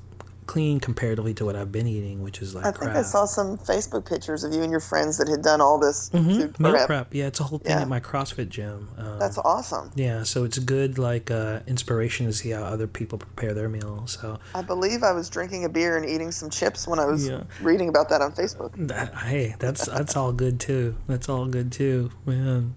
[0.46, 2.96] clean comparatively to what I've been eating, which is like I think crap.
[2.96, 6.08] I saw some Facebook pictures of you and your friends that had done all this
[6.10, 6.86] Mhm, food meal prep.
[6.86, 7.14] prep.
[7.14, 7.82] Yeah, it's a whole thing Yeah.
[7.82, 8.88] at my CrossFit gym.
[8.96, 9.90] Um, That's awesome.
[9.96, 14.18] yeah, so it's good like uh, inspiration to see how other people prepare their meals.
[14.20, 17.26] So I believe I was drinking a beer and eating some chips when I was
[17.26, 17.42] Yeah.
[17.60, 18.70] reading about that on Facebook.
[18.88, 20.96] That, hey, that's that's all good too.
[21.08, 22.74] That's all good too, man.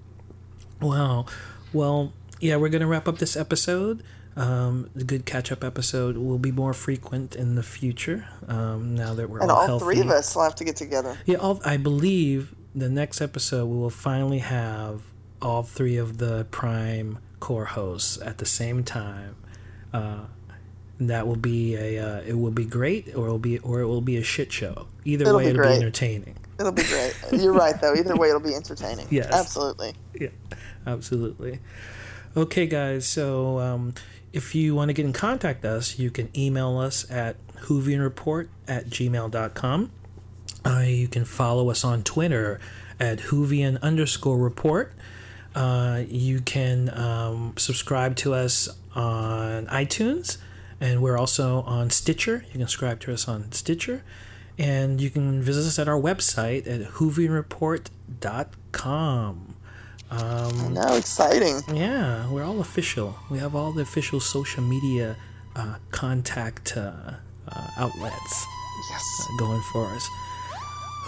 [0.82, 1.26] Wow.
[1.74, 4.01] Well, yeah, we're gonna wrap up this episode.
[4.39, 8.25] Um, the good catch up episode will be more frequent in the future.
[8.47, 11.17] Um, now that we're And all, all three of us will have to get together.
[11.25, 15.01] Yeah, all, I believe the next episode we will finally have
[15.41, 19.35] all three of the prime core hosts at the same time.
[19.91, 20.19] Uh,
[21.01, 23.87] that will be a uh, it will be great or it will be or it
[23.87, 24.87] will be a shit show.
[25.05, 25.69] Either It'll way, be it'll great.
[25.71, 26.37] be entertaining.
[26.59, 27.15] It'll be great.
[27.31, 27.93] You're right, though.
[27.95, 29.07] Either way, it'll be entertaining.
[29.11, 29.31] Yes.
[29.31, 29.93] Absolutely.
[30.13, 30.29] Yeah,
[30.85, 31.59] absolutely.
[32.35, 33.07] Okay, guys.
[33.07, 33.93] So um,
[34.34, 38.89] if you want to get in contact us, you can email us at whovianreport at
[38.89, 39.91] gmail.com.
[40.65, 42.59] Uh, you can follow us on Twitter
[42.99, 44.93] at whovian underscore report.
[45.55, 50.38] Uh, you can um, subscribe to us on iTunes,
[50.80, 52.43] and we're also on Stitcher.
[52.47, 54.03] You can subscribe to us on Stitcher.
[54.57, 59.55] And you can visit us at our website at whovianreport.com.
[60.12, 60.95] I know.
[60.95, 61.62] Exciting.
[61.74, 63.16] Yeah, we're all official.
[63.30, 65.16] We have all the official social media
[65.55, 66.91] uh, contact uh,
[67.47, 68.45] uh, outlets
[68.89, 69.28] Yes.
[69.38, 70.07] going for us.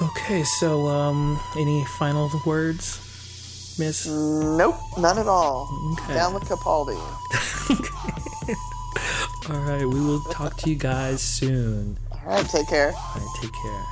[0.02, 4.06] Okay, so um, any final words, Miss?
[4.08, 4.76] Nope.
[4.98, 5.70] None at all.
[5.94, 6.14] Okay.
[6.16, 6.98] Down with Capaldi.
[9.50, 11.98] All right, we will talk to you guys soon.
[12.12, 12.46] All right.
[12.48, 12.94] Take care.
[12.94, 13.86] All right, take care.